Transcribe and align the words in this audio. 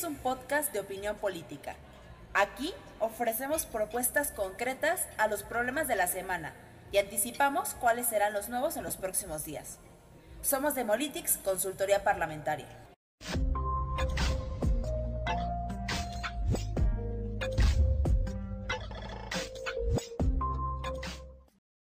es 0.00 0.04
un 0.04 0.14
podcast 0.14 0.72
de 0.72 0.80
opinión 0.80 1.16
política. 1.16 1.76
Aquí 2.32 2.72
ofrecemos 3.00 3.66
propuestas 3.66 4.30
concretas 4.32 5.06
a 5.18 5.28
los 5.28 5.42
problemas 5.42 5.88
de 5.88 5.96
la 5.96 6.06
semana 6.06 6.54
y 6.90 6.96
anticipamos 6.96 7.74
cuáles 7.74 8.06
serán 8.06 8.32
los 8.32 8.48
nuevos 8.48 8.78
en 8.78 8.82
los 8.82 8.96
próximos 8.96 9.44
días. 9.44 9.78
Somos 10.40 10.74
Demolitics, 10.74 11.36
consultoría 11.44 12.02
parlamentaria. 12.02 12.66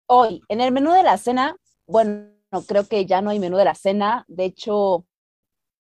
Hoy, 0.07 0.43
en 0.49 0.61
el 0.61 0.73
menú 0.73 0.93
de 0.93 1.05
la 1.05 1.19
cena, 1.19 1.55
bueno, 1.87 2.33
creo 2.67 2.89
que 2.89 3.07
ya 3.07 3.23
no 3.23 3.31
hay 3.31 3.39
menú 3.39 3.59
de 3.59 3.65
la 3.65 3.77
cena. 3.77 4.25
De 4.27 4.45
hecho, 4.45 5.07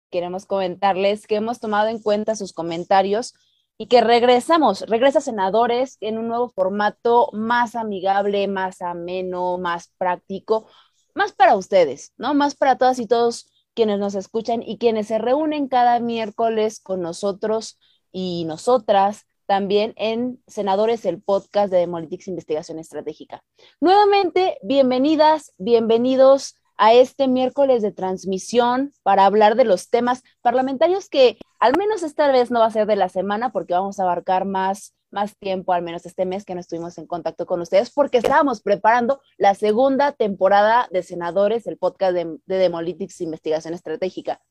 queremos 0.09 0.45
comentarles 0.45 1.27
que 1.27 1.36
hemos 1.36 1.59
tomado 1.59 1.88
en 1.88 2.02
cuenta 2.02 2.36
sus 2.36 2.54
comentarios 2.54 3.34
y 3.77 3.88
que 3.88 4.02
regresamos, 4.02 4.82
regresa 4.82 5.20
Senadores 5.20 5.98
en 6.00 6.18
un 6.18 6.27
nuevo 6.30 6.50
formato 6.50 7.30
más 7.34 7.76
amigable, 7.76 8.48
más 8.48 8.82
ameno, 8.82 9.58
más 9.58 9.91
práctico, 9.98 10.68
más 11.13 11.34
para 11.34 11.55
ustedes, 11.55 12.13
¿no? 12.18 12.34
Más 12.34 12.55
para 12.55 12.77
todas 12.77 12.99
y 12.99 13.08
todos 13.08 13.52
quienes 13.73 13.99
nos 13.99 14.16
escuchan 14.16 14.63
y 14.63 14.77
quienes 14.77 15.08
se 15.08 15.18
reúnen 15.18 15.68
cada 15.68 15.99
miércoles 15.99 16.80
con 16.80 17.02
nosotros 17.02 17.77
y 18.12 18.46
nosotras 18.46 19.26
también 19.46 19.94
en 19.98 20.41
Senadores, 20.48 21.05
el 21.05 21.22
podcast 21.22 21.72
de 21.72 21.80
Demolitics 21.80 22.27
Investigación 22.27 22.80
Estratégica. 22.80 23.44
Nuevamente, 23.80 24.58
bienvenidas, 24.63 25.54
bienvenidos 25.58 26.55
a 26.77 26.93
este 26.93 27.27
miércoles 27.27 27.81
de 27.81 27.91
transmisión 27.91 28.91
para 29.04 29.26
hablar 29.26 29.55
de 29.55 29.65
los 29.65 29.90
temas 29.90 30.23
parlamentarios 30.41 31.09
que 31.09 31.37
al 31.59 31.77
menos 31.77 32.04
esta 32.04 32.32
vez 32.32 32.51
no 32.51 32.59
va 32.59 32.67
a 32.67 32.71
ser 32.71 32.85
de 32.87 32.95
la 32.95 33.09
semana 33.09 33.51
porque 33.51 33.73
vamos 33.73 33.99
a 33.99 34.04
abarcar 34.04 34.45
más, 34.45 34.93
más 35.12 35.35
tiempo, 35.37 35.73
al 35.73 35.82
menos 35.82 36.05
este 36.05 36.26
mes 36.26 36.45
que 36.45 36.54
no 36.54 36.62
estuvimos 36.62 36.98
en 36.98 37.07
contacto 37.07 37.45
con 37.45 37.62
ustedes 37.62 37.91
porque 37.91 38.17
estábamos 38.17 38.62
preparando 38.62 39.21
la 39.37 39.55
segunda 39.55 40.12
temporada 40.12 40.87
de 40.91 41.04
Senadores, 41.04 41.67
el 41.67 41.77
podcast 41.77 42.13
de, 42.13 42.37
de 42.45 42.57
Demolitics 42.57 43.21
Investigación 43.21 43.73
Estratégica. 43.73 44.41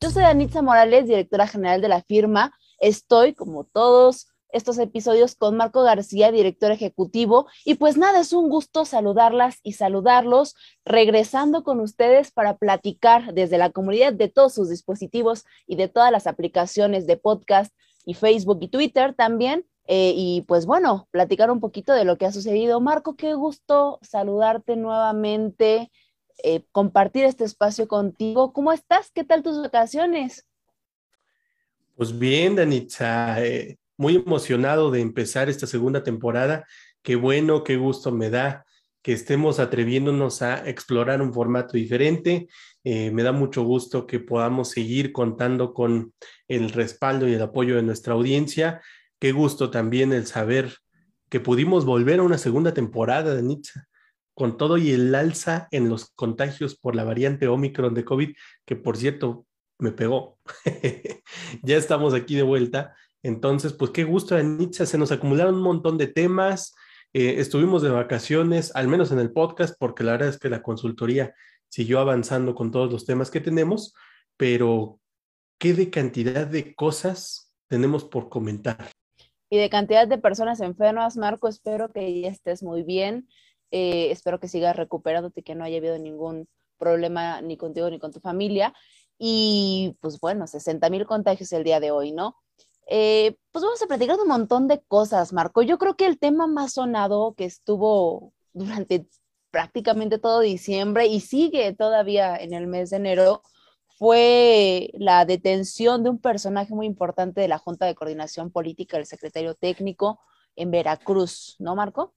Yo 0.00 0.10
soy 0.10 0.24
Anitza 0.24 0.62
Morales, 0.62 1.06
directora 1.06 1.46
general 1.46 1.80
de 1.80 1.88
la 1.88 2.02
firma. 2.02 2.52
Estoy, 2.80 3.34
como 3.34 3.64
todos 3.64 4.31
estos 4.52 4.78
episodios 4.78 5.34
con 5.34 5.56
Marco 5.56 5.82
García, 5.82 6.30
director 6.30 6.70
ejecutivo. 6.70 7.46
Y 7.64 7.74
pues 7.74 7.96
nada, 7.96 8.20
es 8.20 8.32
un 8.32 8.48
gusto 8.48 8.84
saludarlas 8.84 9.58
y 9.62 9.72
saludarlos, 9.72 10.54
regresando 10.84 11.64
con 11.64 11.80
ustedes 11.80 12.30
para 12.30 12.56
platicar 12.56 13.34
desde 13.34 13.58
la 13.58 13.70
comunidad 13.70 14.12
de 14.12 14.28
todos 14.28 14.54
sus 14.54 14.68
dispositivos 14.68 15.44
y 15.66 15.76
de 15.76 15.88
todas 15.88 16.12
las 16.12 16.26
aplicaciones 16.26 17.06
de 17.06 17.16
podcast 17.16 17.74
y 18.04 18.14
Facebook 18.14 18.58
y 18.60 18.68
Twitter 18.68 19.14
también. 19.14 19.66
Eh, 19.88 20.12
y 20.14 20.42
pues 20.42 20.64
bueno, 20.64 21.08
platicar 21.10 21.50
un 21.50 21.60
poquito 21.60 21.92
de 21.92 22.04
lo 22.04 22.16
que 22.16 22.26
ha 22.26 22.32
sucedido. 22.32 22.80
Marco, 22.80 23.16
qué 23.16 23.34
gusto 23.34 23.98
saludarte 24.02 24.76
nuevamente, 24.76 25.90
eh, 26.44 26.64
compartir 26.70 27.24
este 27.24 27.44
espacio 27.44 27.88
contigo. 27.88 28.52
¿Cómo 28.52 28.72
estás? 28.72 29.10
¿Qué 29.10 29.24
tal 29.24 29.42
tus 29.42 29.60
vacaciones? 29.60 30.46
Pues 31.96 32.16
bien, 32.16 32.56
Danitza. 32.56 33.44
Eh, 33.44 33.78
muy 34.02 34.16
emocionado 34.16 34.90
de 34.90 35.00
empezar 35.00 35.48
esta 35.48 35.68
segunda 35.68 36.02
temporada. 36.02 36.66
Qué 37.02 37.14
bueno, 37.14 37.62
qué 37.62 37.76
gusto 37.76 38.10
me 38.10 38.30
da 38.30 38.66
que 39.00 39.12
estemos 39.12 39.60
atreviéndonos 39.60 40.42
a 40.42 40.68
explorar 40.68 41.22
un 41.22 41.32
formato 41.32 41.76
diferente. 41.76 42.48
Eh, 42.82 43.12
me 43.12 43.22
da 43.22 43.30
mucho 43.30 43.62
gusto 43.62 44.08
que 44.08 44.18
podamos 44.18 44.70
seguir 44.70 45.12
contando 45.12 45.72
con 45.72 46.12
el 46.48 46.70
respaldo 46.70 47.28
y 47.28 47.34
el 47.34 47.42
apoyo 47.42 47.76
de 47.76 47.84
nuestra 47.84 48.14
audiencia. 48.14 48.82
Qué 49.20 49.30
gusto 49.30 49.70
también 49.70 50.12
el 50.12 50.26
saber 50.26 50.78
que 51.30 51.38
pudimos 51.38 51.84
volver 51.84 52.18
a 52.18 52.24
una 52.24 52.38
segunda 52.38 52.74
temporada 52.74 53.36
de 53.36 53.42
Nitsa, 53.42 53.86
con 54.34 54.56
todo 54.56 54.78
y 54.78 54.90
el 54.90 55.14
alza 55.14 55.68
en 55.70 55.88
los 55.88 56.10
contagios 56.16 56.76
por 56.76 56.96
la 56.96 57.04
variante 57.04 57.46
Omicron 57.46 57.94
de 57.94 58.04
COVID, 58.04 58.34
que 58.64 58.74
por 58.74 58.96
cierto 58.96 59.46
me 59.78 59.92
pegó. 59.92 60.38
ya 61.62 61.76
estamos 61.76 62.14
aquí 62.14 62.34
de 62.34 62.42
vuelta 62.42 62.96
entonces, 63.22 63.72
pues 63.72 63.90
qué 63.92 64.04
gusto, 64.04 64.36
Anitza, 64.36 64.86
se 64.86 64.98
nos 64.98 65.12
acumularon 65.12 65.54
un 65.56 65.62
montón 65.62 65.96
de 65.98 66.08
temas, 66.08 66.74
eh, 67.12 67.36
estuvimos 67.38 67.82
de 67.82 67.90
vacaciones, 67.90 68.74
al 68.74 68.88
menos 68.88 69.12
en 69.12 69.18
el 69.18 69.32
podcast, 69.32 69.74
porque 69.78 70.02
la 70.02 70.12
verdad 70.12 70.28
es 70.28 70.38
que 70.38 70.48
la 70.48 70.62
consultoría 70.62 71.34
siguió 71.68 72.00
avanzando 72.00 72.54
con 72.54 72.70
todos 72.70 72.90
los 72.90 73.06
temas 73.06 73.30
que 73.30 73.40
tenemos, 73.40 73.94
pero 74.36 74.98
¿qué 75.58 75.72
de 75.74 75.90
cantidad 75.90 76.46
de 76.46 76.74
cosas 76.74 77.52
tenemos 77.68 78.04
por 78.04 78.28
comentar? 78.28 78.90
Y 79.50 79.58
de 79.58 79.70
cantidad 79.70 80.08
de 80.08 80.18
personas 80.18 80.60
enfermas, 80.60 81.16
Marco, 81.16 81.46
espero 81.46 81.92
que 81.92 82.20
ya 82.20 82.28
estés 82.28 82.62
muy 82.62 82.82
bien, 82.82 83.28
eh, 83.70 84.10
espero 84.10 84.40
que 84.40 84.48
sigas 84.48 84.74
recuperándote, 84.74 85.42
que 85.42 85.54
no 85.54 85.64
haya 85.64 85.78
habido 85.78 85.98
ningún 85.98 86.48
problema 86.78 87.40
ni 87.40 87.56
contigo 87.56 87.88
ni 87.88 87.98
con 87.98 88.12
tu 88.12 88.20
familia. 88.20 88.74
Y 89.18 89.96
pues 90.00 90.18
bueno, 90.18 90.46
60 90.46 90.90
mil 90.90 91.06
contagios 91.06 91.52
el 91.52 91.64
día 91.64 91.78
de 91.78 91.90
hoy, 91.90 92.12
¿no? 92.12 92.36
Eh, 92.88 93.36
pues 93.52 93.64
vamos 93.64 93.82
a 93.82 93.86
platicar 93.86 94.16
de 94.16 94.22
un 94.22 94.28
montón 94.28 94.68
de 94.68 94.82
cosas, 94.82 95.32
Marco. 95.32 95.62
Yo 95.62 95.78
creo 95.78 95.96
que 95.96 96.06
el 96.06 96.18
tema 96.18 96.46
más 96.46 96.74
sonado 96.74 97.34
que 97.34 97.44
estuvo 97.44 98.32
durante 98.52 99.06
prácticamente 99.50 100.18
todo 100.18 100.40
diciembre 100.40 101.06
y 101.06 101.20
sigue 101.20 101.74
todavía 101.74 102.36
en 102.36 102.54
el 102.54 102.66
mes 102.66 102.90
de 102.90 102.96
enero 102.96 103.42
fue 103.98 104.90
la 104.94 105.24
detención 105.24 106.02
de 106.02 106.10
un 106.10 106.18
personaje 106.18 106.74
muy 106.74 106.86
importante 106.86 107.40
de 107.40 107.48
la 107.48 107.58
Junta 107.58 107.86
de 107.86 107.94
Coordinación 107.94 108.50
Política, 108.50 108.96
el 108.96 109.06
secretario 109.06 109.54
técnico 109.54 110.18
en 110.56 110.70
Veracruz, 110.70 111.56
¿no, 111.60 111.76
Marco? 111.76 112.14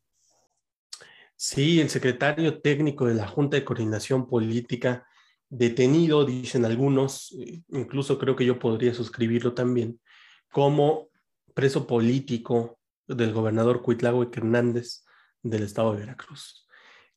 Sí, 1.36 1.82
el 1.82 1.90
secretario 1.90 2.62
técnico 2.62 3.06
de 3.06 3.14
la 3.14 3.28
Junta 3.28 3.58
de 3.58 3.66
Coordinación 3.66 4.28
Política, 4.28 5.06
detenido, 5.50 6.26
dicen 6.26 6.66
algunos, 6.66 7.34
eh, 7.34 7.62
incluso 7.70 8.18
creo 8.18 8.36
que 8.36 8.46
yo 8.46 8.58
podría 8.58 8.94
suscribirlo 8.94 9.53
también, 9.53 10.00
como 10.55 11.09
preso 11.53 11.85
político 11.85 12.79
del 13.09 13.33
gobernador 13.33 13.81
Cuitláhuac 13.81 14.38
Hernández 14.38 15.03
del 15.43 15.63
estado 15.63 15.91
de 15.91 15.99
Veracruz. 15.99 16.66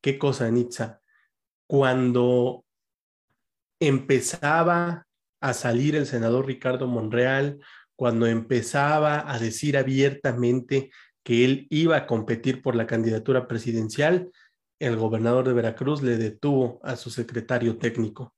¿Qué 0.00 0.18
cosa, 0.18 0.50
Nitza? 0.50 1.00
Cuando 1.68 2.64
empezaba 3.78 5.06
a 5.40 5.54
salir 5.54 5.94
el 5.94 6.06
senador 6.06 6.46
Ricardo 6.46 6.88
Monreal, 6.88 7.60
cuando 7.94 8.26
empezaba 8.26 9.32
a 9.32 9.38
decir 9.38 9.76
abiertamente 9.76 10.90
que 11.22 11.44
él 11.44 11.68
iba 11.70 11.96
a 11.96 12.06
competir 12.08 12.60
por 12.60 12.74
la 12.74 12.88
candidatura 12.88 13.46
presidencial, 13.46 14.32
el 14.80 14.96
gobernador 14.96 15.46
de 15.46 15.52
Veracruz 15.52 16.02
le 16.02 16.16
detuvo 16.16 16.80
a 16.82 16.96
su 16.96 17.10
secretario 17.10 17.78
técnico. 17.78 18.34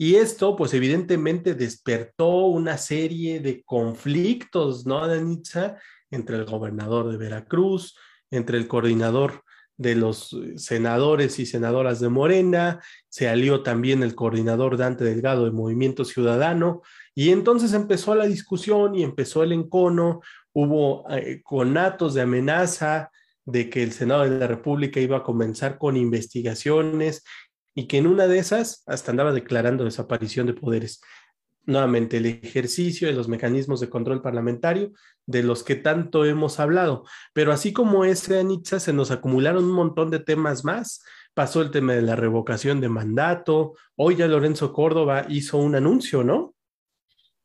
Y 0.00 0.14
esto, 0.14 0.54
pues 0.54 0.72
evidentemente 0.74 1.54
despertó 1.54 2.46
una 2.46 2.78
serie 2.78 3.40
de 3.40 3.64
conflictos, 3.64 4.86
¿no, 4.86 5.04
Danitza? 5.06 5.76
Entre 6.10 6.36
el 6.36 6.44
gobernador 6.44 7.10
de 7.10 7.16
Veracruz, 7.16 7.96
entre 8.30 8.58
el 8.58 8.68
coordinador 8.68 9.42
de 9.76 9.96
los 9.96 10.32
eh, 10.32 10.56
senadores 10.56 11.38
y 11.40 11.46
senadoras 11.46 11.98
de 11.98 12.08
Morena, 12.08 12.80
se 13.08 13.28
alió 13.28 13.62
también 13.64 14.04
el 14.04 14.14
coordinador 14.14 14.76
Dante 14.76 15.04
Delgado 15.04 15.44
de 15.44 15.50
Movimiento 15.50 16.04
Ciudadano, 16.04 16.82
y 17.14 17.30
entonces 17.30 17.72
empezó 17.72 18.14
la 18.14 18.26
discusión 18.26 18.94
y 18.94 19.02
empezó 19.02 19.42
el 19.42 19.52
encono, 19.52 20.20
hubo 20.52 21.04
eh, 21.10 21.42
conatos 21.42 22.14
de 22.14 22.22
amenaza 22.22 23.10
de 23.44 23.70
que 23.70 23.82
el 23.82 23.92
Senado 23.92 24.22
de 24.22 24.38
la 24.38 24.46
República 24.46 25.00
iba 25.00 25.18
a 25.18 25.22
comenzar 25.22 25.78
con 25.78 25.96
investigaciones 25.96 27.24
y 27.74 27.86
que 27.86 27.98
en 27.98 28.06
una 28.06 28.26
de 28.26 28.38
esas 28.38 28.82
hasta 28.86 29.10
andaba 29.10 29.32
declarando 29.32 29.84
desaparición 29.84 30.46
de 30.46 30.54
poderes. 30.54 31.00
Nuevamente, 31.64 32.16
el 32.16 32.26
ejercicio 32.26 33.08
de 33.08 33.14
los 33.14 33.28
mecanismos 33.28 33.80
de 33.80 33.90
control 33.90 34.22
parlamentario 34.22 34.92
de 35.26 35.42
los 35.42 35.62
que 35.62 35.76
tanto 35.76 36.24
hemos 36.24 36.60
hablado. 36.60 37.04
Pero 37.34 37.52
así 37.52 37.74
como 37.74 38.06
ese, 38.06 38.40
Anitza, 38.40 38.80
se 38.80 38.94
nos 38.94 39.10
acumularon 39.10 39.64
un 39.64 39.72
montón 39.72 40.10
de 40.10 40.18
temas 40.18 40.64
más. 40.64 41.04
Pasó 41.34 41.60
el 41.60 41.70
tema 41.70 41.92
de 41.92 42.02
la 42.02 42.16
revocación 42.16 42.80
de 42.80 42.88
mandato. 42.88 43.74
Hoy 43.96 44.16
ya 44.16 44.26
Lorenzo 44.26 44.72
Córdoba 44.72 45.26
hizo 45.28 45.58
un 45.58 45.74
anuncio, 45.74 46.24
¿no? 46.24 46.54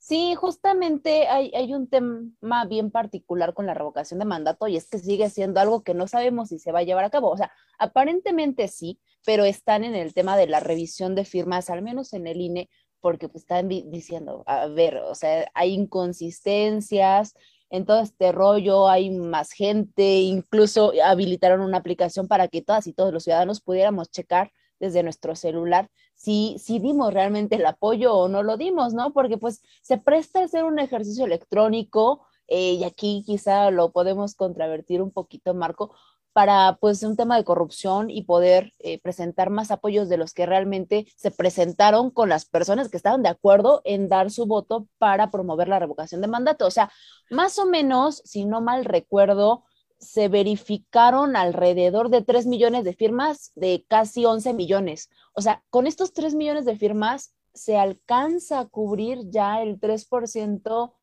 Sí, 0.06 0.36
justamente 0.36 1.28
hay, 1.30 1.50
hay, 1.56 1.74
un 1.74 1.88
tema 1.88 2.66
bien 2.66 2.92
particular 2.92 3.54
con 3.54 3.66
la 3.66 3.74
revocación 3.74 4.20
de 4.20 4.26
mandato 4.26 4.68
y 4.68 4.76
es 4.76 4.90
que 4.90 5.00
sigue 5.00 5.30
siendo 5.30 5.62
algo 5.62 5.82
que 5.82 5.94
no 5.94 6.10
sabemos 6.10 6.50
si 6.50 6.60
se 6.60 6.74
va 6.74 6.80
a 6.80 6.84
llevar 6.84 7.06
a 7.06 7.10
cabo. 7.10 7.30
O 7.30 7.38
sea, 7.38 7.54
aparentemente 7.80 8.68
sí, 8.68 9.00
pero 9.26 9.46
están 9.46 9.86
en 9.86 9.96
el 9.96 10.14
tema 10.14 10.36
de 10.36 10.48
la 10.48 10.60
revisión 10.60 11.16
de 11.16 11.24
firmas, 11.24 11.70
al 11.70 11.84
menos 11.84 12.12
en 12.12 12.28
el 12.28 12.42
INE, 12.42 12.70
porque 13.00 13.30
pues, 13.30 13.44
están 13.44 13.70
diciendo, 13.70 14.44
a 14.46 14.68
ver, 14.68 14.98
o 14.98 15.16
sea, 15.16 15.50
hay 15.54 15.74
inconsistencias 15.74 17.34
en 17.70 17.86
todo 17.86 18.02
este 18.02 18.34
rollo, 18.34 18.90
hay 18.90 19.10
más 19.10 19.52
gente, 19.54 20.04
incluso 20.04 20.92
habilitaron 21.06 21.62
una 21.62 21.78
aplicación 21.78 22.28
para 22.28 22.50
que 22.50 22.62
todas 22.62 22.88
y 22.88 22.94
todos 22.94 23.14
los 23.14 23.24
ciudadanos 23.24 23.62
pudiéramos 23.62 24.12
checar 24.12 24.52
desde 24.84 25.02
nuestro 25.02 25.34
celular, 25.34 25.90
si, 26.14 26.58
si 26.60 26.80
dimos 26.80 27.14
realmente 27.14 27.56
el 27.56 27.66
apoyo 27.66 28.14
o 28.14 28.28
no 28.28 28.44
lo 28.44 28.58
dimos, 28.58 28.94
¿no? 28.94 29.14
Porque 29.14 29.38
pues 29.38 29.62
se 29.82 29.98
presta 29.98 30.42
a 30.42 30.44
hacer 30.44 30.66
un 30.66 30.78
ejercicio 30.78 31.24
electrónico 31.24 32.28
eh, 32.50 32.74
y 32.74 32.84
aquí 32.84 33.24
quizá 33.26 33.72
lo 33.72 33.94
podemos 33.94 34.36
contravertir 34.36 35.02
un 35.02 35.12
poquito, 35.12 35.54
Marco, 35.54 35.96
para 36.34 36.78
pues 36.82 37.02
un 37.04 37.16
tema 37.16 37.38
de 37.38 37.46
corrupción 37.46 38.10
y 38.10 38.24
poder 38.24 38.74
eh, 38.80 39.00
presentar 39.00 39.50
más 39.52 39.72
apoyos 39.72 40.10
de 40.10 40.18
los 40.18 40.34
que 40.34 40.46
realmente 40.46 41.08
se 41.16 41.32
presentaron 41.32 42.12
con 42.12 42.28
las 42.28 42.44
personas 42.44 42.90
que 42.90 42.98
estaban 42.98 43.24
de 43.24 43.30
acuerdo 43.30 43.82
en 43.86 44.10
dar 44.10 44.32
su 44.32 44.46
voto 44.46 44.88
para 44.98 45.32
promover 45.32 45.70
la 45.70 45.80
revocación 45.80 46.20
de 46.20 46.28
mandato. 46.28 46.68
O 46.68 46.72
sea, 46.72 46.92
más 47.30 47.58
o 47.58 47.66
menos, 47.66 48.22
si 48.26 48.44
no 48.44 48.60
mal 48.60 48.84
recuerdo, 48.84 49.64
se 50.04 50.28
verificaron 50.28 51.36
alrededor 51.36 52.10
de 52.10 52.22
3 52.22 52.46
millones 52.46 52.84
de 52.84 52.94
firmas 52.94 53.52
de 53.56 53.86
casi 53.88 54.26
11 54.26 54.54
millones. 54.54 55.10
O 55.34 55.42
sea, 55.42 55.64
con 55.70 55.88
estos 55.88 56.14
3 56.14 56.36
millones 56.36 56.66
de 56.66 56.78
firmas 56.78 57.34
se 57.54 57.78
alcanza 57.78 58.60
a 58.60 58.66
cubrir 58.66 59.30
ya 59.30 59.62
el 59.62 59.80
3% 59.80 60.94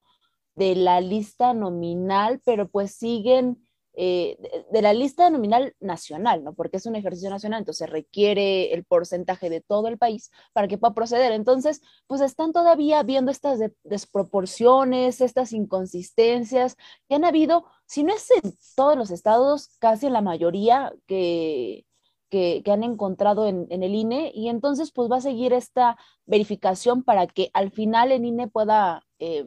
de 0.55 0.75
la 0.77 1.01
lista 1.01 1.55
nominal, 1.55 2.41
pero 2.45 2.69
pues 2.69 2.95
siguen 2.95 3.67
eh, 3.95 4.37
de, 4.71 4.83
la 4.83 4.93
lista 4.93 5.29
nominal 5.31 5.75
nacional, 5.81 6.45
¿no? 6.45 6.55
Porque 6.55 6.77
es 6.77 6.87
un 6.87 6.97
ejercicio 6.97 7.29
nacional, 7.31 7.61
entonces 7.61 7.91
requiere 7.91 8.73
el 8.73 8.85
porcentaje 8.85 9.51
de 9.51 9.61
todo 9.61 9.89
el 9.89 9.99
país 9.99 10.31
para 10.53 10.69
que 10.69 10.79
pueda 10.79 10.95
proceder. 10.95 11.33
Entonces, 11.33 11.81
pues 12.07 12.21
están 12.21 12.53
todavía 12.53 13.03
viendo 13.03 13.31
estas 13.31 13.59
desproporciones, 13.85 15.21
estas 15.21 15.53
inconsistencias 15.53 16.77
que 17.09 17.17
han 17.17 17.25
habido, 17.25 17.65
si 17.87 18.05
no 18.05 18.15
es 18.15 18.31
en 18.31 18.57
todos 18.77 18.97
los 18.97 19.11
estados, 19.11 19.77
casi 19.81 20.07
en 20.07 20.13
la 20.13 20.23
mayoría 20.23 20.93
que, 21.07 21.85
que, 22.31 22.63
han 22.71 22.85
encontrado 22.85 23.47
en, 23.47 23.67
el 23.71 23.95
INE 23.95 24.33
y 24.35 24.49
entonces 24.49 24.93
pues 24.93 25.11
va 25.11 25.17
a 25.17 25.21
seguir 25.21 25.53
esta 25.53 25.99
verificación 26.27 27.03
para 27.03 27.27
que 27.27 27.51
al 27.53 27.71
final 27.73 28.13
el 28.13 28.25
INE 28.25 28.49
pueda 28.49 29.05
eh, 29.19 29.47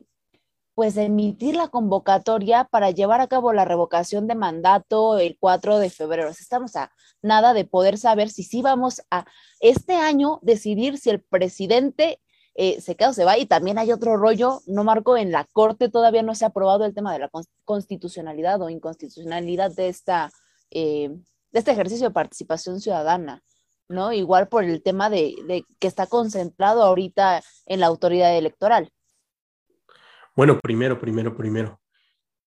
pues 0.75 0.97
emitir 0.97 1.55
la 1.55 1.67
convocatoria 1.67 2.65
para 2.65 2.91
llevar 2.91 3.21
a 3.21 3.27
cabo 3.27 3.53
la 3.53 3.65
revocación 3.65 4.27
de 4.27 4.35
mandato 4.35 5.19
el 5.19 5.37
4 5.39 5.79
de 5.79 5.89
febrero. 5.89 6.29
Estamos 6.29 6.75
a 6.75 6.91
nada 7.21 7.53
de 7.53 7.65
poder 7.65 7.97
saber 7.97 8.29
si 8.29 8.43
sí 8.43 8.61
vamos 8.61 9.01
a 9.11 9.25
este 9.59 9.93
año 9.95 10.39
decidir 10.41 10.97
si 10.97 11.09
el 11.09 11.21
presidente 11.21 12.19
eh, 12.55 12.81
se 12.81 12.95
queda 12.95 13.09
o 13.09 13.13
se 13.13 13.25
va. 13.25 13.37
Y 13.37 13.45
también 13.45 13.77
hay 13.77 13.91
otro 13.91 14.17
rollo, 14.17 14.61
no 14.65 14.83
marco, 14.83 15.17
en 15.17 15.31
la 15.31 15.45
Corte 15.45 15.89
todavía 15.89 16.23
no 16.23 16.35
se 16.35 16.45
ha 16.45 16.49
aprobado 16.49 16.85
el 16.85 16.93
tema 16.93 17.13
de 17.13 17.19
la 17.19 17.29
constitucionalidad 17.65 18.61
o 18.61 18.69
inconstitucionalidad 18.69 19.71
de, 19.71 19.89
esta, 19.89 20.31
eh, 20.71 21.09
de 21.51 21.59
este 21.59 21.71
ejercicio 21.71 22.07
de 22.07 22.13
participación 22.13 22.79
ciudadana. 22.79 23.43
¿no? 23.89 24.11
Igual 24.11 24.47
por 24.47 24.63
el 24.63 24.81
tema 24.81 25.09
de, 25.09 25.35
de 25.47 25.65
que 25.79 25.87
está 25.87 26.07
concentrado 26.07 26.83
ahorita 26.83 27.43
en 27.67 27.79
la 27.79 27.87
autoridad 27.87 28.35
electoral. 28.35 28.91
Bueno, 30.35 30.59
primero, 30.59 31.00
primero, 31.00 31.35
primero, 31.35 31.80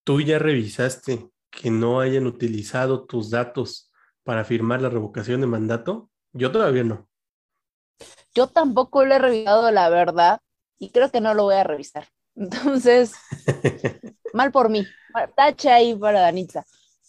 ¿tú 0.05 0.21
ya 0.21 0.39
revisaste 0.39 1.31
que 1.51 1.71
no 1.71 2.01
hayan 2.01 2.27
utilizado 2.27 3.07
tus 3.07 3.31
datos 3.31 3.93
para 4.25 4.45
firmar 4.45 4.83
la 4.83 4.89
revocación 4.89 5.41
de 5.41 5.47
mandato? 5.47 6.11
Yo 6.33 6.51
todavía 6.51 6.85
no. 6.85 7.09
Yo 8.35 8.49
tampoco 8.49 9.05
lo 9.05 9.15
he 9.15 9.19
revisado, 9.19 9.71
la 9.71 9.89
verdad, 9.89 10.41
y 10.79 10.91
creo 10.91 11.11
que 11.11 11.21
no 11.21 11.35
lo 11.35 11.45
voy 11.45 11.55
a 11.55 11.65
revisar. 11.65 12.09
Entonces, 12.37 13.15
mal 14.33 14.53
por 14.53 14.69
mí. 14.69 14.87
Tacha 15.37 15.77
ahí 15.77 15.95
para 15.95 16.21
Danitza. 16.21 16.65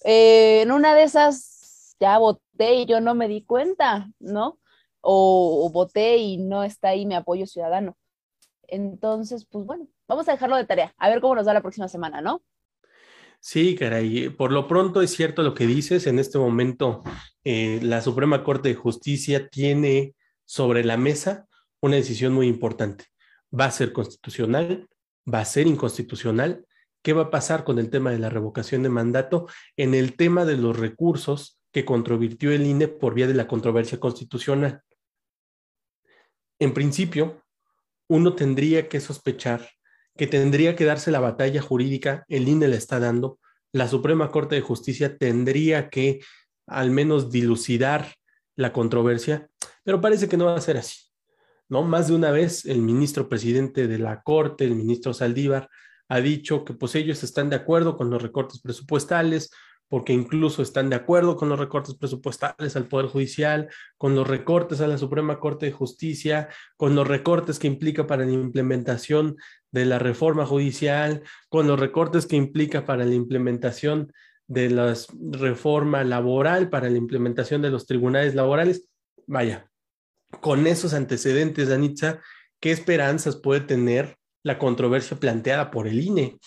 Eh, 0.06 0.62
en 0.62 0.72
una 0.72 0.96
de 0.96 1.04
esas 1.04 1.96
ya 2.00 2.18
voté 2.20 2.76
y 2.76 2.86
yo 2.86 3.02
no 3.02 3.16
me 3.16 3.28
di 3.28 3.44
cuenta, 3.44 4.10
¿no? 4.20 4.60
O, 5.02 5.66
o 5.66 5.70
voté 5.72 6.18
y 6.18 6.38
no 6.38 6.64
está 6.64 6.90
ahí 6.90 7.06
mi 7.06 7.16
apoyo 7.16 7.48
ciudadano. 7.48 7.98
Entonces, 8.68 9.46
pues 9.46 9.66
bueno, 9.66 9.88
vamos 10.08 10.28
a 10.28 10.32
dejarlo 10.32 10.56
de 10.56 10.66
tarea, 10.66 10.94
a 10.98 11.10
ver 11.10 11.22
cómo 11.22 11.36
nos 11.36 11.46
da 11.46 11.54
la 11.54 11.62
próxima 11.62 11.88
semana, 11.88 12.22
¿no? 12.22 12.42
Sí, 13.40 13.76
caray, 13.76 14.30
por 14.30 14.52
lo 14.52 14.68
pronto 14.68 15.02
es 15.02 15.12
cierto 15.12 15.44
lo 15.44 15.54
que 15.54 15.68
dices. 15.68 16.08
En 16.08 16.20
este 16.20 16.38
momento, 16.38 17.04
eh, 17.44 17.80
la 17.84 18.02
Suprema 18.02 18.44
Corte 18.44 18.70
de 18.70 18.76
Justicia 18.76 19.48
tiene 19.48 20.16
sobre 20.46 20.84
la 20.84 20.98
mesa 20.98 21.48
una 21.80 21.96
decisión 21.98 22.34
muy 22.34 22.48
importante. 22.48 23.06
¿Va 23.58 23.66
a 23.66 23.72
ser 23.72 23.94
constitucional? 23.94 24.88
¿Va 25.32 25.42
a 25.42 25.46
ser 25.46 25.68
inconstitucional? 25.68 26.66
¿Qué 27.04 27.14
va 27.14 27.24
a 27.24 27.30
pasar 27.30 27.64
con 27.64 27.80
el 27.80 27.90
tema 27.90 28.12
de 28.12 28.20
la 28.20 28.30
revocación 28.30 28.84
de 28.84 28.90
mandato 28.90 29.48
en 29.78 29.94
el 29.94 30.16
tema 30.16 30.44
de 30.44 30.58
los 30.58 30.78
recursos 30.78 31.60
que 31.72 31.86
controvirtió 31.86 32.52
el 32.52 32.66
INE 32.66 32.88
por 32.88 33.14
vía 33.14 33.28
de 33.28 33.36
la 33.36 33.48
controversia 33.48 34.00
constitucional? 34.00 34.82
En 36.60 36.74
principio, 36.74 37.44
uno 38.10 38.34
tendría 38.36 38.90
que 38.90 39.00
sospechar 39.00 39.70
que 40.18 40.28
tendría 40.28 40.76
que 40.76 40.86
darse 40.86 41.12
la 41.12 41.20
batalla 41.20 41.62
jurídica, 41.62 42.26
el 42.28 42.48
INE 42.48 42.68
le 42.68 42.76
está 42.76 43.00
dando, 43.00 43.40
la 43.72 43.88
Suprema 43.88 44.32
Corte 44.32 44.56
de 44.56 44.62
Justicia 44.62 45.18
tendría 45.18 45.90
que 45.90 46.20
al 46.66 46.92
menos 46.92 47.32
dilucidar 47.32 48.16
la 48.56 48.74
controversia, 48.74 49.50
pero 49.84 50.02
parece 50.02 50.28
que 50.28 50.38
no 50.38 50.46
va 50.46 50.56
a 50.56 50.62
ser 50.62 50.78
así. 50.78 51.08
¿no? 51.70 51.84
Más 51.84 52.08
de 52.08 52.16
una 52.16 52.32
vez 52.32 52.66
el 52.66 52.82
ministro 52.82 53.30
presidente 53.30 53.88
de 53.88 54.00
la 54.00 54.22
Corte, 54.22 54.66
el 54.66 54.76
ministro 54.76 55.14
Saldívar, 55.14 55.70
ha 56.10 56.20
dicho 56.20 56.64
que 56.64 56.74
pues 56.74 56.96
ellos 56.96 57.24
están 57.24 57.50
de 57.50 57.58
acuerdo 57.58 57.98
con 57.98 58.10
los 58.10 58.22
recortes 58.22 58.62
presupuestales, 58.62 59.52
porque 59.90 60.14
incluso 60.14 60.62
están 60.62 60.90
de 60.90 60.98
acuerdo 60.98 61.36
con 61.36 61.50
los 61.50 61.60
recortes 61.60 61.96
presupuestales 61.96 62.76
al 62.76 62.88
Poder 62.88 63.08
Judicial, 63.08 63.70
con 63.98 64.16
los 64.16 64.28
recortes 64.28 64.82
a 64.82 64.88
la 64.88 64.98
Suprema 64.98 65.40
Corte 65.40 65.68
de 65.68 65.72
Justicia, 65.72 66.50
con 66.76 66.96
los 66.96 67.08
recortes 67.08 67.60
que 67.60 67.68
implica 67.68 68.06
para 68.08 68.26
la 68.26 68.32
implementación 68.32 69.38
de 69.72 69.86
la 69.86 70.00
reforma 70.00 70.46
judicial, 70.46 71.24
con 71.50 71.68
los 71.68 71.80
recortes 71.80 72.26
que 72.26 72.36
implica 72.36 72.86
para 72.86 73.06
la 73.06 73.14
implementación 73.14 74.12
de 74.48 74.70
la 74.70 74.94
reforma 75.32 76.04
laboral, 76.04 76.70
para 76.70 76.90
la 76.90 76.98
implementación 76.98 77.62
de 77.62 77.70
los 77.70 77.86
tribunales 77.86 78.36
laborales. 78.36 78.90
Vaya, 79.26 79.70
con 80.42 80.68
esos 80.68 80.94
antecedentes, 80.94 81.70
Danitza, 81.70 82.22
¿qué 82.60 82.72
esperanzas 82.72 83.38
puede 83.38 83.62
tener 83.62 84.18
la 84.44 84.58
controversia 84.58 85.18
planteada 85.18 85.72
por 85.72 85.88
el 85.88 86.02
INE? 86.02 86.40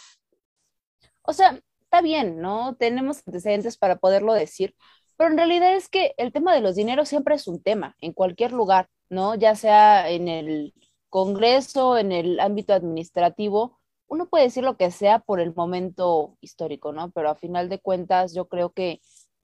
O 1.23 1.33
sea, 1.33 1.61
bien, 2.03 2.41
¿no? 2.41 2.77
Tenemos 2.77 3.23
antecedentes 3.27 3.77
para 3.79 3.97
poderlo 3.97 4.33
decir, 4.35 4.75
pero 5.17 5.31
en 5.31 5.37
realidad 5.39 5.75
es 5.75 5.89
que 5.89 6.15
el 6.17 6.33
tema 6.33 6.55
de 6.55 6.61
los 6.61 6.77
dineros 6.77 7.09
siempre 7.09 7.35
es 7.35 7.47
un 7.49 7.63
tema 7.63 7.97
en 8.01 8.13
cualquier 8.13 8.53
lugar, 8.53 8.89
¿no? 9.09 9.35
Ya 9.35 9.55
sea 9.55 10.11
en 10.11 10.29
el 10.29 10.75
Congreso, 11.11 11.99
en 11.99 12.13
el 12.13 12.41
ámbito 12.41 12.73
administrativo, 12.73 13.81
uno 14.07 14.29
puede 14.29 14.45
decir 14.45 14.65
lo 14.65 14.77
que 14.77 14.91
sea 14.91 15.19
por 15.21 15.41
el 15.41 15.55
momento 15.55 16.37
histórico, 16.41 16.93
¿no? 16.93 17.11
Pero 17.13 17.31
a 17.31 17.35
final 17.37 17.69
de 17.69 17.81
cuentas 17.81 18.35
yo 18.35 18.49
creo 18.49 18.73
que, 18.73 19.01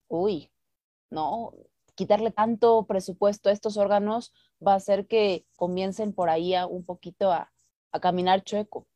uy, 0.09 0.51
¿no? 1.11 1.53
Quitarle 1.95 2.31
tanto 2.33 2.87
presupuesto 2.87 3.49
a 3.49 3.53
estos 3.53 3.77
órganos 3.77 4.33
va 4.67 4.75
a 4.75 4.77
hacer 4.77 5.07
que 5.07 5.47
comiencen 5.57 6.13
por 6.15 6.31
ahí 6.31 6.55
a, 6.55 6.67
un 6.67 6.85
poquito 6.85 7.33
a, 7.33 7.53
a 7.93 8.01
caminar 8.01 8.45
chueco 8.45 8.87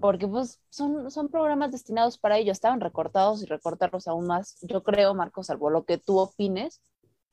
porque 0.00 0.26
pues 0.26 0.60
son, 0.70 1.10
son 1.10 1.28
programas 1.28 1.72
destinados 1.72 2.18
para 2.18 2.38
ello, 2.38 2.52
estaban 2.52 2.80
recortados 2.80 3.42
y 3.42 3.46
recortarlos 3.46 4.08
aún 4.08 4.26
más, 4.26 4.58
yo 4.62 4.82
creo, 4.82 5.14
Marcos, 5.14 5.46
salvo 5.46 5.70
lo 5.70 5.84
que 5.84 5.98
tú 5.98 6.18
opines, 6.18 6.80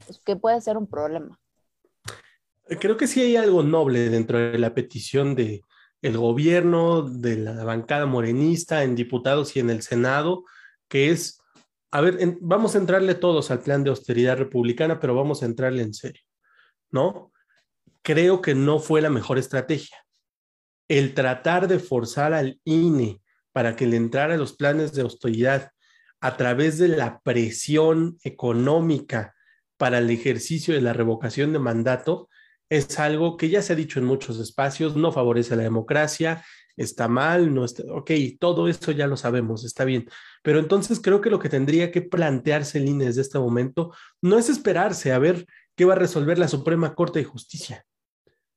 pues, 0.06 0.20
que 0.20 0.36
puede 0.36 0.62
ser 0.62 0.78
un 0.78 0.88
problema. 0.88 1.40
Creo 2.80 2.98
que 2.98 3.08
sí 3.08 3.22
hay 3.22 3.36
algo 3.36 3.64
noble 3.64 4.10
dentro 4.10 4.38
de 4.38 4.58
la 4.58 4.74
petición 4.74 5.36
de 5.36 5.62
el 6.02 6.18
gobierno, 6.18 7.04
de 7.04 7.38
la 7.38 7.64
bancada 7.64 8.06
morenista 8.06 8.84
en 8.84 8.96
diputados 8.96 9.56
y 9.56 9.60
en 9.60 9.70
el 9.70 9.84
Senado, 9.84 10.46
que 10.88 11.12
es, 11.12 11.40
a 11.92 12.02
ver, 12.02 12.38
vamos 12.42 12.76
a 12.76 12.80
entrarle 12.80 13.14
todos 13.14 13.52
al 13.52 13.60
plan 13.60 13.84
de 13.84 13.92
austeridad 13.92 14.38
republicana, 14.38 15.00
pero 15.00 15.14
vamos 15.14 15.44
a 15.44 15.46
entrarle 15.46 15.84
en 15.84 15.94
serio, 15.94 16.24
¿no? 16.90 17.32
Creo 18.02 18.42
que 18.42 18.56
no 18.56 18.80
fue 18.80 19.02
la 19.02 19.12
mejor 19.12 19.38
estrategia 19.38 19.98
el 20.92 21.14
tratar 21.14 21.70
de 21.70 21.80
forzar 21.80 22.34
al 22.34 22.60
INE 22.66 23.22
para 23.54 23.78
que 23.78 23.88
le 23.88 23.96
entrara 23.96 24.36
los 24.36 24.52
planes 24.52 24.92
de 24.92 25.04
austeridad 25.04 25.72
a 26.20 26.36
través 26.36 26.80
de 26.80 26.90
la 26.90 27.22
presión 27.22 28.18
económica 28.26 29.34
para 29.78 30.00
el 30.00 30.10
ejercicio 30.10 30.74
de 30.74 30.82
la 30.82 30.92
revocación 30.92 31.54
de 31.54 31.60
mandato 31.60 32.28
es 32.70 33.00
algo 33.00 33.38
que 33.38 33.48
ya 33.48 33.62
se 33.62 33.72
ha 33.72 33.78
dicho 33.78 34.00
en 34.00 34.06
muchos 34.06 34.38
espacios, 34.38 34.98
no 34.98 35.14
favorece 35.14 35.54
a 35.54 35.58
la 35.58 35.64
democracia, 35.64 36.44
está 36.76 37.08
mal, 37.08 37.56
no 37.56 37.64
está, 37.64 37.84
ok, 37.90 38.12
todo 38.38 38.68
esto 38.68 38.92
ya 38.92 39.08
lo 39.08 39.16
sabemos, 39.16 39.64
está 39.64 39.86
bien, 39.86 40.10
pero 40.44 40.60
entonces 40.60 41.00
creo 41.00 41.22
que 41.22 41.30
lo 41.30 41.40
que 41.40 41.48
tendría 41.48 41.90
que 41.90 42.02
plantearse 42.02 42.80
el 42.80 42.90
INE 42.90 43.06
desde 43.06 43.22
este 43.22 43.40
momento 43.40 43.94
no 44.22 44.38
es 44.38 44.50
esperarse 44.50 45.14
a 45.14 45.20
ver 45.20 45.46
qué 45.78 45.86
va 45.86 45.94
a 45.94 46.00
resolver 46.00 46.38
la 46.38 46.50
Suprema 46.50 46.96
Corte 46.96 47.20
de 47.20 47.26
Justicia 47.26 47.86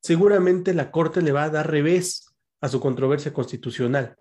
seguramente 0.04 0.74
la 0.74 0.90
Corte 0.90 1.22
le 1.22 1.32
va 1.32 1.44
a 1.44 1.50
dar 1.50 1.70
revés 1.70 2.26
a 2.60 2.68
su 2.68 2.78
controversia 2.78 3.32
constitucional. 3.32 4.16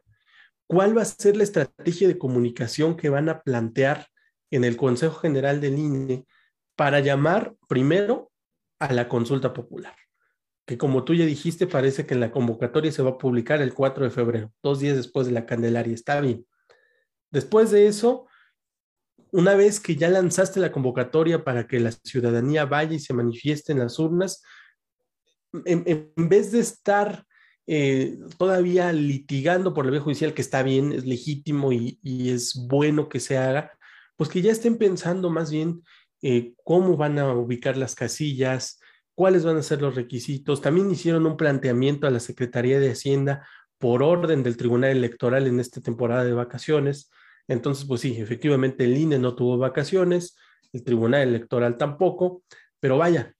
¿Cuál 0.66 0.98
va 0.98 1.02
a 1.02 1.06
ser 1.06 1.36
la 1.36 1.44
estrategia 1.44 2.08
de 2.08 2.18
comunicación 2.18 2.96
que 2.96 3.10
van 3.10 3.28
a 3.28 3.42
plantear 3.42 4.08
en 4.50 4.64
el 4.64 4.78
Consejo 4.78 5.16
General 5.16 5.60
del 5.60 5.78
INE 5.78 6.26
para 6.78 7.02
llamar 7.02 7.56
primero 7.68 8.32
a 8.80 8.94
la 8.94 9.10
consulta 9.10 9.54
popular, 9.54 9.94
que 10.66 10.78
como 10.78 11.04
tú 11.04 11.16
ya 11.16 11.26
dijiste, 11.26 11.68
parece 11.68 12.06
que 12.06 12.14
en 12.14 12.22
la 12.22 12.32
convocatoria 12.32 12.94
se 12.94 13.04
va 13.04 13.12
a 13.12 13.18
publicar 13.18 13.62
el 13.62 13.74
4 13.74 14.06
de 14.06 14.10
febrero, 14.10 14.54
dos 14.64 14.80
días 14.80 14.96
después 14.96 15.28
de 15.28 15.34
la 15.34 15.46
Candelaria. 15.46 15.94
Está 15.94 16.22
bien. 16.22 16.46
Después 17.30 17.72
de 17.72 17.88
eso, 17.88 18.28
una 19.32 19.56
vez 19.56 19.82
que 19.82 19.98
ya 19.98 20.08
lanzaste 20.08 20.62
la 20.62 20.72
convocatoria 20.72 21.44
para 21.44 21.68
que 21.68 21.82
la 21.82 21.92
ciudadanía 21.92 22.64
vaya 22.64 22.94
y 22.94 23.00
se 23.00 23.14
manifieste 23.14 23.74
en 23.74 23.80
las 23.80 24.00
urnas, 24.00 24.42
en, 25.66 26.12
vez 26.16 26.52
de 26.52 26.60
estar 26.60 27.26
eh, 27.68 28.18
todavía 28.38 28.92
litigando 28.92 29.74
por 29.74 29.86
la 29.86 29.92
vía 29.92 30.02
judicial, 30.02 30.34
que 30.34 30.42
está 30.42 30.64
bien, 30.64 30.92
es 30.92 31.06
legítimo 31.06 31.72
y, 31.72 32.00
es 32.04 32.56
bueno 32.68 33.10
que 33.10 33.20
se 33.20 33.38
haga, 33.38 33.72
pues 34.16 34.30
que 34.30 34.42
ya 34.42 34.52
estén 34.52 34.78
pensando 34.78 35.30
más 35.30 35.52
bien 35.52 35.82
eh, 36.22 36.54
cómo 36.64 36.98
van 36.98 37.20
a 37.20 37.34
ubicar 37.34 37.78
las 37.78 37.96
casillas, 37.96 38.80
cuáles 39.16 39.46
van 39.46 39.58
a 39.58 39.64
ser 39.64 39.82
los 39.82 39.96
requisitos. 39.96 40.62
También 40.62 40.92
hicieron 40.92 41.26
un 41.26 41.38
planteamiento 41.38 42.08
a 42.08 42.12
la 42.12 42.20
Secretaría 42.20 42.80
de 42.80 42.92
Hacienda 42.92 43.48
por 43.78 44.02
orden 44.04 44.44
del 44.44 44.58
Tribunal 44.58 44.92
Electoral 44.92 45.48
en 45.48 45.60
esta 45.60 45.82
temporada 45.82 46.24
de 46.24 46.34
vacaciones. 46.34 47.12
Entonces, 47.48 47.86
pues 47.86 48.02
sí, 48.02 48.16
efectivamente 48.20 48.86
el 48.86 48.98
INE 48.98 49.20
no 49.20 49.36
tuvo 49.36 49.58
vacaciones, 49.58 50.38
el 50.72 50.84
Tribunal 50.84 51.28
Electoral 51.28 51.78
tampoco, 51.78 52.44
pero 52.80 52.98
vaya, 52.98 53.36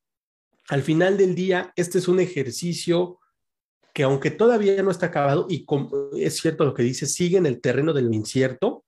al 0.74 0.82
final 0.82 1.18
del 1.18 1.36
día, 1.36 1.72
este 1.76 2.00
es 2.00 2.08
un 2.08 2.20
ejercicio 2.20 3.20
que 3.94 4.02
aunque 4.02 4.32
todavía 4.32 4.82
no 4.82 4.90
está 4.90 5.06
acabado 5.06 5.46
y 5.48 5.68
es 6.18 6.38
cierto 6.38 6.66
lo 6.66 6.74
que 6.74 6.82
dice, 6.82 7.06
sigue 7.06 7.38
en 7.38 7.46
el 7.46 7.62
terreno 7.62 7.94
del 7.94 8.12
incierto, 8.12 8.84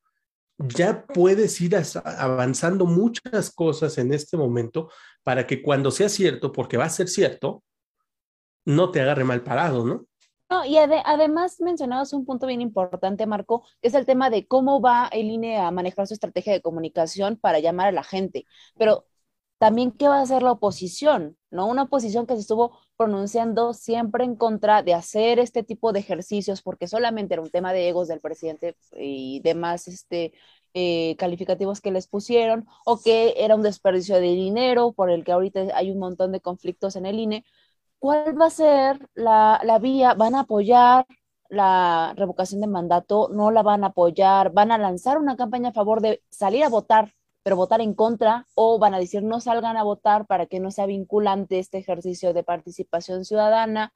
ya 0.58 1.06
puedes 1.06 1.62
ir 1.62 1.77
avanzando 2.04 2.88
muchas 2.88 3.51
cosas 3.51 4.00
en 4.00 4.13
este 4.13 4.36
momento 4.36 4.89
para 5.22 5.46
que 5.46 5.62
cuando 5.62 5.92
sea 5.92 6.10
cierto, 6.10 6.51
porque 6.51 6.75
va 6.75 6.86
a 6.86 6.89
ser 6.89 7.08
cierto, 7.08 7.63
no 8.65 8.89
te 8.89 9.01
agarre 9.01 9.24
mal 9.24 9.44
parado, 9.44 9.86
¿no? 9.86 10.08
No, 10.50 10.65
y 10.65 10.77
además 10.77 11.62
mencionabas 11.62 12.13
un 12.13 12.25
punto 12.25 12.48
bien 12.48 12.62
importante, 12.62 13.27
Marco, 13.27 13.63
que 13.80 13.89
es 13.89 13.94
el 13.94 14.08
tema 14.08 14.32
de 14.32 14.48
cómo 14.48 14.82
va 14.82 15.08
el 15.12 15.27
INE 15.27 15.60
a 15.60 15.70
manejar 15.70 16.08
su 16.08 16.15
estrategia 16.15 16.54
de 16.54 16.63
comunicación 16.63 17.38
para 17.38 17.60
llamar 17.60 17.89
a 17.89 17.92
la 17.92 18.04
gente. 18.04 18.48
Pero 18.75 19.06
también 19.58 19.92
qué 19.92 20.08
va 20.08 20.20
a 20.20 20.22
hacer 20.22 20.44
la 20.44 20.52
oposición, 20.52 21.38
¿no? 21.52 21.68
Una 21.68 21.84
oposición 21.84 22.26
que 22.28 22.36
se 22.36 22.42
estuvo 22.42 22.78
pronunciando 22.98 23.74
siempre 23.74 24.24
en 24.24 24.36
contra 24.36 24.84
de 24.84 24.94
hacer 24.94 25.40
este 25.40 25.64
tipo 25.64 25.94
de 25.94 26.00
ejercicios 26.00 26.62
porque 26.62 26.88
solamente 26.88 27.34
era 27.34 27.42
un 27.44 27.50
tema 27.50 27.74
de 27.74 27.90
egos 27.90 28.08
del 28.08 28.22
presidente 28.22 28.76
y 28.94 29.42
demás 29.42 29.88
este, 29.88 30.34
eh, 30.74 31.16
calificativos 31.18 31.82
que 31.82 31.92
les 31.92 32.08
pusieron 32.08 32.68
o 32.86 33.00
que 33.02 33.34
era 33.38 33.56
un 33.56 33.64
desperdicio 33.64 34.16
de 34.16 34.22
dinero 34.22 34.92
por 34.94 35.10
el 35.10 35.24
que 35.24 35.32
ahorita 35.32 35.68
hay 35.74 35.92
un 35.92 36.00
montón 36.00 36.32
de 36.32 36.42
conflictos 36.42 36.96
en 36.96 37.06
el 37.06 37.20
INE. 37.20 37.46
¿Cuál 38.00 38.40
va 38.40 38.48
a 38.48 38.50
ser 38.50 39.10
la, 39.16 39.62
la 39.64 39.80
vía? 39.80 40.14
¿Van 40.14 40.36
a 40.36 40.42
apoyar 40.42 41.06
la 41.50 42.14
revocación 42.18 42.62
de 42.62 42.68
mandato? 42.68 43.30
¿No 43.32 43.52
la 43.52 43.64
van 43.64 43.84
a 43.84 43.88
apoyar? 43.88 44.52
¿Van 44.54 44.72
a 44.72 44.78
lanzar 44.78 45.18
una 45.18 45.36
campaña 45.38 45.70
a 45.70 45.74
favor 45.74 46.02
de 46.02 46.22
salir 46.30 46.64
a 46.64 46.70
votar 46.70 47.14
pero 47.46 47.58
votar 47.58 47.80
en 47.80 47.94
contra 47.94 48.48
o 48.56 48.80
van 48.80 48.96
a 48.96 49.00
decir 49.00 49.22
no 49.22 49.40
salgan 49.40 49.78
a 49.78 49.84
votar 49.84 50.25
para 50.25 50.48
que 50.48 50.60
no 50.60 50.72
sea 50.72 50.88
vinculante 50.88 51.60
este 51.60 51.78
ejercicio 51.78 52.34
de 52.34 52.44
participación 52.44 53.24
ciudadana. 53.24 53.94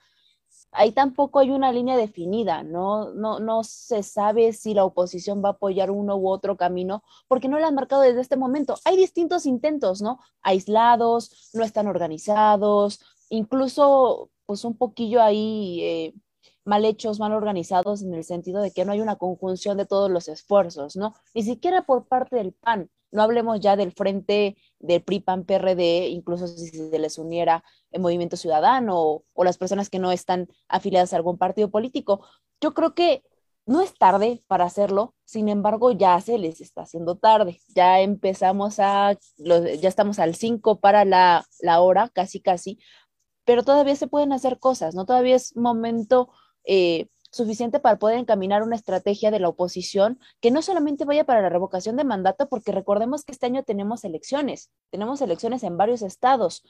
Ahí 0.72 0.92
tampoco 0.92 1.40
hay 1.40 1.50
una 1.50 1.72
línea 1.72 1.98
definida, 1.98 2.62
¿no? 2.62 3.12
No, 3.16 3.40
no 3.40 3.64
se 3.64 4.04
sabe 4.04 4.54
si 4.54 4.76
la 4.76 4.86
oposición 4.86 5.44
va 5.44 5.50
a 5.50 5.52
apoyar 5.54 5.90
uno 5.90 6.16
u 6.16 6.30
otro 6.30 6.58
camino, 6.58 7.02
porque 7.28 7.48
no 7.48 7.58
lo 7.58 7.66
han 7.66 7.74
marcado 7.74 8.04
desde 8.04 8.22
este 8.22 8.38
momento. 8.38 8.76
Hay 8.86 8.98
distintos 8.98 9.48
intentos, 9.48 10.00
¿no? 10.00 10.20
Aislados, 10.44 11.50
no 11.56 11.64
están 11.64 11.88
organizados, 11.88 13.02
incluso 13.30 14.30
pues 14.46 14.64
un 14.64 14.78
poquillo 14.78 15.24
ahí 15.24 15.82
eh, 15.82 16.14
mal 16.70 16.86
hechos, 16.86 17.20
mal 17.20 17.34
organizados 17.34 18.04
en 18.04 18.14
el 18.14 18.24
sentido 18.24 18.62
de 18.62 18.72
que 18.72 18.86
no 18.86 18.92
hay 18.92 19.02
una 19.02 19.18
conjunción 19.18 19.76
de 19.76 19.88
todos 19.88 20.10
los 20.10 20.28
esfuerzos, 20.28 20.96
¿no? 20.96 21.16
Ni 21.34 21.42
siquiera 21.42 21.82
por 21.82 22.08
parte 22.08 22.36
del 22.36 22.54
PAN. 22.54 22.90
No 23.12 23.24
hablemos 23.24 23.60
ya 23.60 23.76
del 23.76 23.92
frente 23.92 24.56
del 24.78 25.02
PRI, 25.04 25.20
PAN, 25.22 25.46
PRD, 25.46 26.10
incluso 26.10 26.48
si 26.48 26.70
se 26.70 27.00
les 27.00 27.18
uniera 27.18 27.64
el 27.92 28.02
Movimiento 28.02 28.38
Ciudadano 28.38 29.24
o, 29.34 29.44
las 29.44 29.58
personas 29.58 29.90
que 29.90 29.98
no 29.98 30.12
están 30.12 30.48
afiliadas 30.68 31.12
a 31.12 31.16
algún 31.16 31.40
partido 31.40 31.72
político. 31.72 32.22
Yo 32.62 32.76
creo 32.76 32.94
que 32.94 33.24
no 33.66 33.82
es 33.82 33.96
tarde 33.96 34.44
para 34.48 34.66
hacerlo, 34.66 35.16
sin 35.26 35.50
embargo, 35.50 35.92
ya 35.92 36.22
se 36.22 36.38
les 36.38 36.62
está 36.62 36.84
haciendo 36.84 37.18
tarde. 37.18 37.60
Ya 37.70 38.00
empezamos 38.02 38.80
a, 38.80 39.18
ya 39.38 39.90
estamos 39.90 40.20
al 40.20 40.36
5 40.36 40.80
para 40.80 41.04
la, 41.04 41.46
la 41.62 41.82
hora, 41.82 42.10
casi, 42.10 42.42
casi, 42.42 42.80
pero 43.44 43.64
todavía 43.64 43.96
se 43.96 44.08
pueden 44.08 44.34
hacer 44.34 44.60
cosas, 44.60 44.94
¿no? 44.94 45.06
Todavía 45.08 45.36
es 45.36 45.56
momento 45.56 46.30
eh, 46.72 47.08
suficiente 47.32 47.80
para 47.80 47.98
poder 47.98 48.20
encaminar 48.20 48.62
una 48.62 48.76
estrategia 48.76 49.32
de 49.32 49.40
la 49.40 49.50
oposición 49.50 50.20
que 50.40 50.52
no 50.52 50.62
solamente 50.62 51.04
vaya 51.04 51.24
para 51.24 51.42
la 51.42 51.50
revocación 51.50 51.96
de 51.96 52.04
mandato, 52.04 52.48
porque 52.48 52.72
recordemos 52.72 53.24
que 53.24 53.32
este 53.32 53.48
año 53.48 53.64
tenemos 53.64 54.04
elecciones, 54.04 54.72
tenemos 54.92 55.20
elecciones 55.22 55.64
en 55.64 55.78
varios 55.78 56.04
estados. 56.04 56.64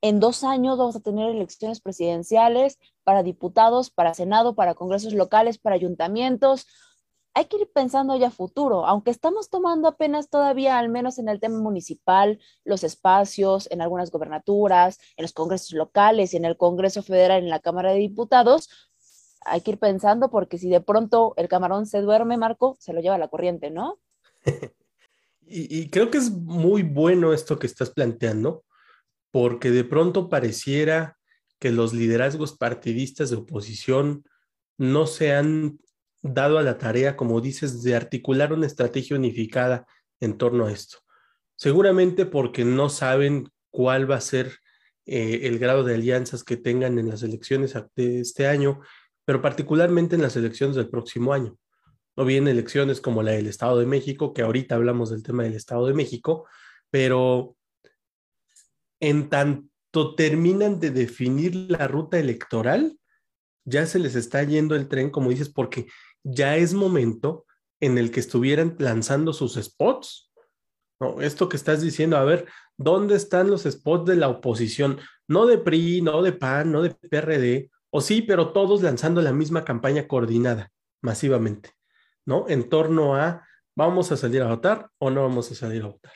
En 0.00 0.20
dos 0.20 0.42
años 0.42 0.78
vamos 0.78 0.96
a 0.96 1.00
tener 1.00 1.28
elecciones 1.28 1.82
presidenciales 1.82 2.78
para 3.04 3.22
diputados, 3.22 3.90
para 3.90 4.14
Senado, 4.14 4.54
para 4.54 4.74
congresos 4.74 5.12
locales, 5.12 5.58
para 5.58 5.76
ayuntamientos. 5.76 6.66
Hay 7.34 7.44
que 7.44 7.58
ir 7.58 7.70
pensando 7.72 8.16
ya 8.16 8.30
futuro, 8.30 8.86
aunque 8.86 9.10
estamos 9.10 9.50
tomando 9.50 9.86
apenas 9.88 10.30
todavía, 10.30 10.78
al 10.78 10.88
menos 10.88 11.18
en 11.18 11.28
el 11.28 11.40
tema 11.40 11.58
municipal, 11.58 12.38
los 12.64 12.84
espacios 12.84 13.70
en 13.70 13.82
algunas 13.82 14.10
gobernaturas, 14.10 14.98
en 15.16 15.24
los 15.24 15.32
congresos 15.32 15.72
locales 15.72 16.32
y 16.32 16.38
en 16.38 16.46
el 16.46 16.56
Congreso 16.56 17.02
Federal, 17.02 17.42
en 17.42 17.50
la 17.50 17.60
Cámara 17.60 17.92
de 17.92 17.98
Diputados, 17.98 18.68
hay 19.44 19.60
que 19.60 19.72
ir 19.72 19.78
pensando 19.78 20.30
porque 20.30 20.58
si 20.58 20.68
de 20.68 20.80
pronto 20.80 21.34
el 21.36 21.48
camarón 21.48 21.86
se 21.86 22.00
duerme, 22.00 22.36
Marco, 22.36 22.76
se 22.80 22.92
lo 22.92 23.00
lleva 23.00 23.16
a 23.16 23.18
la 23.18 23.28
corriente, 23.28 23.70
¿no? 23.70 24.00
y, 25.46 25.88
creo 25.90 26.10
que 26.10 26.18
es 26.18 26.30
muy 26.30 26.82
bueno 26.82 27.32
esto 27.32 27.58
que 27.58 27.66
estás 27.66 27.90
planteando, 27.90 28.64
porque 29.30 29.70
de 29.70 29.84
pronto 29.84 30.28
pareciera 30.28 31.18
que 31.58 31.70
los 31.70 31.92
liderazgos 31.92 32.56
partidistas 32.56 33.30
de 33.30 33.36
oposición 33.36 34.24
no 34.78 35.06
se 35.06 35.32
han 35.32 35.78
dado 36.22 36.58
a 36.58 36.62
la 36.62 36.78
tarea, 36.78 37.16
como 37.16 37.40
dices, 37.40 37.82
de 37.82 37.94
articular 37.94 38.52
una 38.52 38.66
estrategia 38.66 39.16
unificada 39.16 39.86
en 40.20 40.38
torno 40.38 40.66
a 40.66 40.72
esto. 40.72 40.98
Seguramente 41.56 42.26
porque 42.26 42.64
no 42.64 42.88
saben 42.88 43.48
cuál 43.70 44.10
va 44.10 44.16
a 44.16 44.20
ser 44.20 44.58
eh, 45.06 45.40
el 45.44 45.58
grado 45.58 45.82
de 45.84 45.94
alianzas 45.94 46.44
que 46.44 46.56
tengan 46.56 46.98
en 46.98 47.08
las 47.08 47.22
elecciones 47.22 47.74
de 47.96 48.20
este 48.20 48.46
año 48.46 48.80
pero 49.24 49.42
particularmente 49.42 50.16
en 50.16 50.22
las 50.22 50.36
elecciones 50.36 50.76
del 50.76 50.88
próximo 50.88 51.32
año. 51.32 51.56
No 52.16 52.24
bien 52.24 52.46
elecciones 52.46 53.00
como 53.00 53.22
la 53.22 53.32
del 53.32 53.46
Estado 53.46 53.78
de 53.78 53.86
México, 53.86 54.34
que 54.34 54.42
ahorita 54.42 54.74
hablamos 54.74 55.10
del 55.10 55.22
tema 55.22 55.44
del 55.44 55.54
Estado 55.54 55.86
de 55.86 55.94
México, 55.94 56.46
pero 56.90 57.56
en 59.00 59.28
tanto 59.28 60.14
terminan 60.14 60.78
de 60.78 60.90
definir 60.90 61.54
la 61.70 61.88
ruta 61.88 62.18
electoral, 62.18 62.98
ya 63.64 63.86
se 63.86 63.98
les 63.98 64.14
está 64.14 64.42
yendo 64.44 64.76
el 64.76 64.88
tren, 64.88 65.10
como 65.10 65.30
dices, 65.30 65.48
porque 65.48 65.86
ya 66.22 66.56
es 66.56 66.74
momento 66.74 67.46
en 67.80 67.98
el 67.98 68.10
que 68.10 68.20
estuvieran 68.20 68.76
lanzando 68.78 69.32
sus 69.32 69.54
spots. 69.54 70.30
No, 71.00 71.20
esto 71.20 71.48
que 71.48 71.56
estás 71.56 71.80
diciendo, 71.80 72.16
a 72.16 72.24
ver, 72.24 72.46
¿dónde 72.76 73.16
están 73.16 73.50
los 73.50 73.62
spots 73.62 74.06
de 74.06 74.16
la 74.16 74.28
oposición? 74.28 75.00
No 75.26 75.46
de 75.46 75.58
PRI, 75.58 76.00
no 76.00 76.22
de 76.22 76.32
PAN, 76.32 76.70
no 76.70 76.82
de 76.82 76.90
PRD, 76.90 77.71
o 77.92 78.00
sí, 78.00 78.22
pero 78.22 78.52
todos 78.52 78.82
lanzando 78.82 79.20
la 79.20 79.32
misma 79.32 79.64
campaña 79.64 80.08
coordinada 80.08 80.72
masivamente, 81.02 81.72
¿no? 82.24 82.46
En 82.48 82.68
torno 82.70 83.16
a, 83.16 83.46
¿vamos 83.76 84.10
a 84.10 84.16
salir 84.16 84.40
a 84.40 84.48
votar 84.48 84.88
o 84.98 85.10
no 85.10 85.22
vamos 85.22 85.50
a 85.50 85.54
salir 85.54 85.82
a 85.82 85.88
votar? 85.88 86.12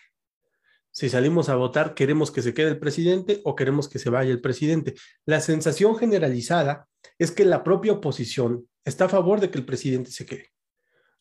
Si 0.90 1.11
salimos 1.11 1.50
a 1.50 1.56
votar, 1.56 1.92
¿queremos 1.92 2.30
que 2.30 2.40
se 2.40 2.54
quede 2.54 2.71
el 2.71 2.78
presidente 2.78 3.42
o 3.45 3.54
queremos 3.54 3.90
que 3.90 3.99
se 3.99 4.09
vaya 4.09 4.30
el 4.30 4.40
presidente? 4.40 4.95
La 5.26 5.42
sensación 5.42 5.97
generalizada 5.97 6.88
es 7.18 7.30
que 7.30 7.45
la 7.45 7.62
propia 7.62 7.92
oposición 7.92 8.66
está 8.83 9.04
a 9.04 9.11
favor 9.11 9.40
de 9.40 9.50
que 9.50 9.59
el 9.59 9.66
presidente 9.66 10.11
se 10.11 10.25
quede. 10.25 10.52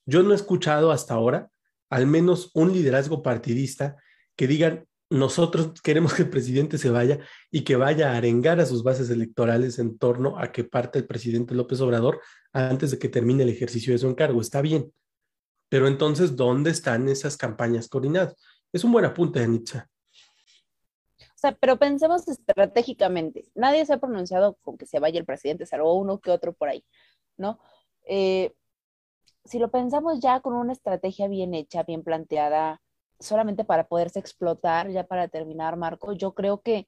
Yo 0.05 0.23
no 0.23 0.31
he 0.31 0.35
escuchado 0.35 0.91
hasta 0.91 1.15
ahora 1.15 1.49
al 1.89 2.07
menos 2.07 2.51
un 2.53 2.71
liderazgo 2.71 3.21
partidista 3.21 3.97
que 4.37 4.47
digan, 4.47 4.87
nosotros 5.09 5.81
queremos 5.81 6.13
que 6.13 6.23
el 6.23 6.29
presidente 6.29 6.77
se 6.77 6.89
vaya 6.89 7.19
y 7.51 7.63
que 7.63 7.75
vaya 7.75 8.11
a 8.11 8.17
arengar 8.17 8.59
a 8.59 8.65
sus 8.65 8.83
bases 8.83 9.09
electorales 9.09 9.79
en 9.79 9.97
torno 9.97 10.37
a 10.39 10.51
que 10.51 10.63
parte 10.63 10.99
el 10.99 11.07
presidente 11.07 11.53
López 11.53 11.79
Obrador 11.81 12.21
antes 12.53 12.91
de 12.91 12.99
que 12.99 13.09
termine 13.09 13.43
el 13.43 13.49
ejercicio 13.49 13.93
de 13.93 13.99
su 13.99 14.07
encargo. 14.07 14.41
Está 14.41 14.61
bien. 14.61 14.91
Pero 15.69 15.87
entonces, 15.87 16.35
¿dónde 16.35 16.71
están 16.71 17.07
esas 17.09 17.37
campañas 17.37 17.87
coordinadas? 17.87 18.35
Es 18.71 18.83
un 18.83 18.91
buen 18.91 19.05
apunte, 19.05 19.43
Anitza. 19.43 19.89
O 21.19 21.37
sea, 21.37 21.51
pero 21.53 21.77
pensemos 21.77 22.27
estratégicamente. 22.27 23.45
Nadie 23.55 23.85
se 23.85 23.93
ha 23.93 23.99
pronunciado 23.99 24.57
con 24.61 24.77
que 24.77 24.85
se 24.85 24.99
vaya 24.99 25.19
el 25.19 25.25
presidente, 25.25 25.65
salvo 25.65 25.93
uno 25.93 26.19
que 26.19 26.31
otro 26.31 26.53
por 26.53 26.69
ahí, 26.69 26.83
¿no? 27.37 27.59
Eh, 28.07 28.53
si 29.43 29.59
lo 29.59 29.69
pensamos 29.69 30.19
ya 30.19 30.39
con 30.39 30.53
una 30.53 30.73
estrategia 30.73 31.27
bien 31.27 31.53
hecha, 31.53 31.83
bien 31.83 32.03
planteada, 32.03 32.81
solamente 33.19 33.63
para 33.63 33.87
poderse 33.87 34.19
explotar, 34.19 34.89
ya 34.89 35.05
para 35.05 35.27
terminar, 35.27 35.77
Marco, 35.77 36.13
yo 36.13 36.33
creo 36.33 36.61
que 36.61 36.87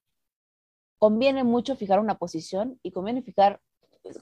conviene 0.98 1.44
mucho 1.44 1.76
fijar 1.76 2.00
una 2.00 2.18
posición 2.18 2.80
y 2.84 2.92
conviene 2.92 3.22
fijar, 3.22 3.62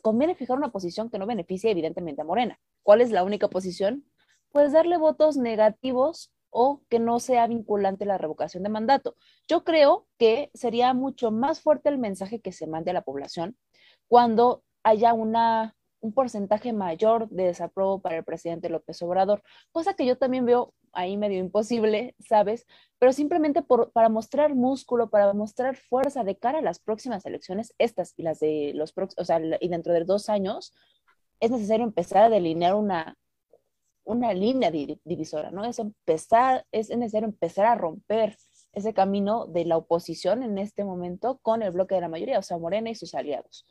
conviene 0.02 0.36
fijar 0.36 0.58
una 0.58 0.72
posición 0.72 1.10
que 1.10 1.20
no 1.20 1.26
beneficie 1.26 1.72
evidentemente 1.72 2.22
a 2.22 2.26
Morena. 2.26 2.60
¿Cuál 2.84 3.02
es 3.02 3.12
la 3.12 3.24
única 3.24 3.48
posición? 3.48 4.06
Pues 4.52 4.72
darle 4.74 4.98
votos 4.98 5.38
negativos 5.38 6.32
o 6.50 6.82
que 6.90 7.00
no 7.00 7.20
sea 7.20 7.48
vinculante 7.48 8.06
la 8.06 8.18
revocación 8.18 8.64
de 8.64 8.70
mandato. 8.70 9.16
Yo 9.48 9.64
creo 9.64 10.08
que 10.18 10.52
sería 10.54 10.94
mucho 10.94 11.32
más 11.32 11.60
fuerte 11.62 11.90
el 11.90 11.98
mensaje 11.98 12.40
que 12.40 12.54
se 12.54 12.68
mande 12.68 12.92
a 12.92 12.94
la 12.94 13.02
población 13.02 13.58
cuando 14.08 14.64
haya 14.84 15.14
una, 15.14 15.76
un 16.00 16.14
porcentaje 16.14 16.72
mayor 16.72 17.28
de 17.30 17.46
desapruebo 17.48 18.00
para 18.02 18.18
el 18.18 18.24
presidente 18.24 18.70
López 18.70 19.02
Obrador, 19.02 19.44
cosa 19.72 19.96
que 19.96 20.06
yo 20.06 20.18
también 20.18 20.46
veo 20.46 20.74
ahí 20.96 21.18
medio 21.18 21.40
imposible, 21.40 22.16
¿sabes? 22.20 22.66
Pero 23.00 23.14
simplemente 23.14 23.62
por, 23.62 23.92
para 23.92 24.10
mostrar 24.10 24.56
músculo, 24.56 25.10
para 25.10 25.34
mostrar 25.34 25.76
fuerza 25.76 26.24
de 26.24 26.38
cara 26.38 26.60
a 26.60 26.62
las 26.62 26.80
próximas 26.80 27.26
elecciones, 27.26 27.74
estas 27.78 28.14
y 28.18 28.24
las 28.24 28.40
de 28.40 28.72
los 28.76 28.94
próximos, 28.94 29.24
o 29.24 29.26
sea, 29.26 29.40
y 29.60 29.68
dentro 29.68 29.94
de 29.94 30.04
dos 30.06 30.30
años, 30.30 30.74
es 31.40 31.52
necesario 31.52 31.86
empezar 31.86 32.24
a 32.24 32.30
delinear 32.30 32.76
una, 32.76 33.18
una 34.04 34.34
línea 34.34 34.72
divisora, 34.72 35.52
¿no? 35.52 35.66
Es 35.66 35.80
empezar, 35.80 36.66
es 36.72 36.90
necesario 36.90 37.28
empezar 37.28 37.66
a 37.66 37.76
romper 37.76 38.38
ese 38.74 38.94
camino 38.94 39.48
de 39.48 39.66
la 39.66 39.78
oposición 39.78 40.44
en 40.44 40.58
este 40.58 40.84
momento 40.84 41.40
con 41.42 41.64
el 41.64 41.72
bloque 41.72 41.96
de 41.96 42.02
la 42.02 42.10
mayoría, 42.10 42.40
o 42.40 42.44
sea, 42.44 42.58
Morena 42.58 42.90
y 42.90 42.96
sus 42.96 43.16
aliados. 43.16 43.66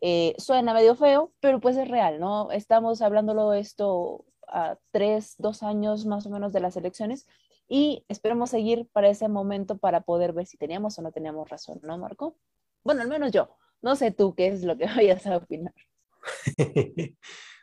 Eh, 0.00 0.34
suena 0.38 0.74
medio 0.74 0.94
feo, 0.94 1.32
pero 1.40 1.60
pues 1.60 1.76
es 1.76 1.88
real, 1.88 2.20
¿no? 2.20 2.50
Estamos 2.50 3.00
hablándolo 3.00 3.52
esto 3.54 4.24
a 4.48 4.78
tres, 4.90 5.34
dos 5.38 5.62
años 5.62 6.06
más 6.06 6.26
o 6.26 6.30
menos 6.30 6.52
de 6.52 6.60
las 6.60 6.76
elecciones 6.76 7.26
y 7.68 8.04
esperemos 8.08 8.50
seguir 8.50 8.88
para 8.92 9.08
ese 9.08 9.28
momento 9.28 9.78
para 9.78 10.02
poder 10.02 10.32
ver 10.32 10.46
si 10.46 10.56
teníamos 10.56 10.98
o 10.98 11.02
no 11.02 11.12
teníamos 11.12 11.48
razón, 11.48 11.80
¿no, 11.82 11.98
Marco? 11.98 12.36
Bueno, 12.84 13.02
al 13.02 13.08
menos 13.08 13.32
yo. 13.32 13.56
No 13.82 13.96
sé 13.96 14.10
tú 14.10 14.34
qué 14.34 14.48
es 14.48 14.62
lo 14.62 14.76
que 14.76 14.86
vayas 14.96 15.26
a 15.26 15.36
opinar. 15.36 15.74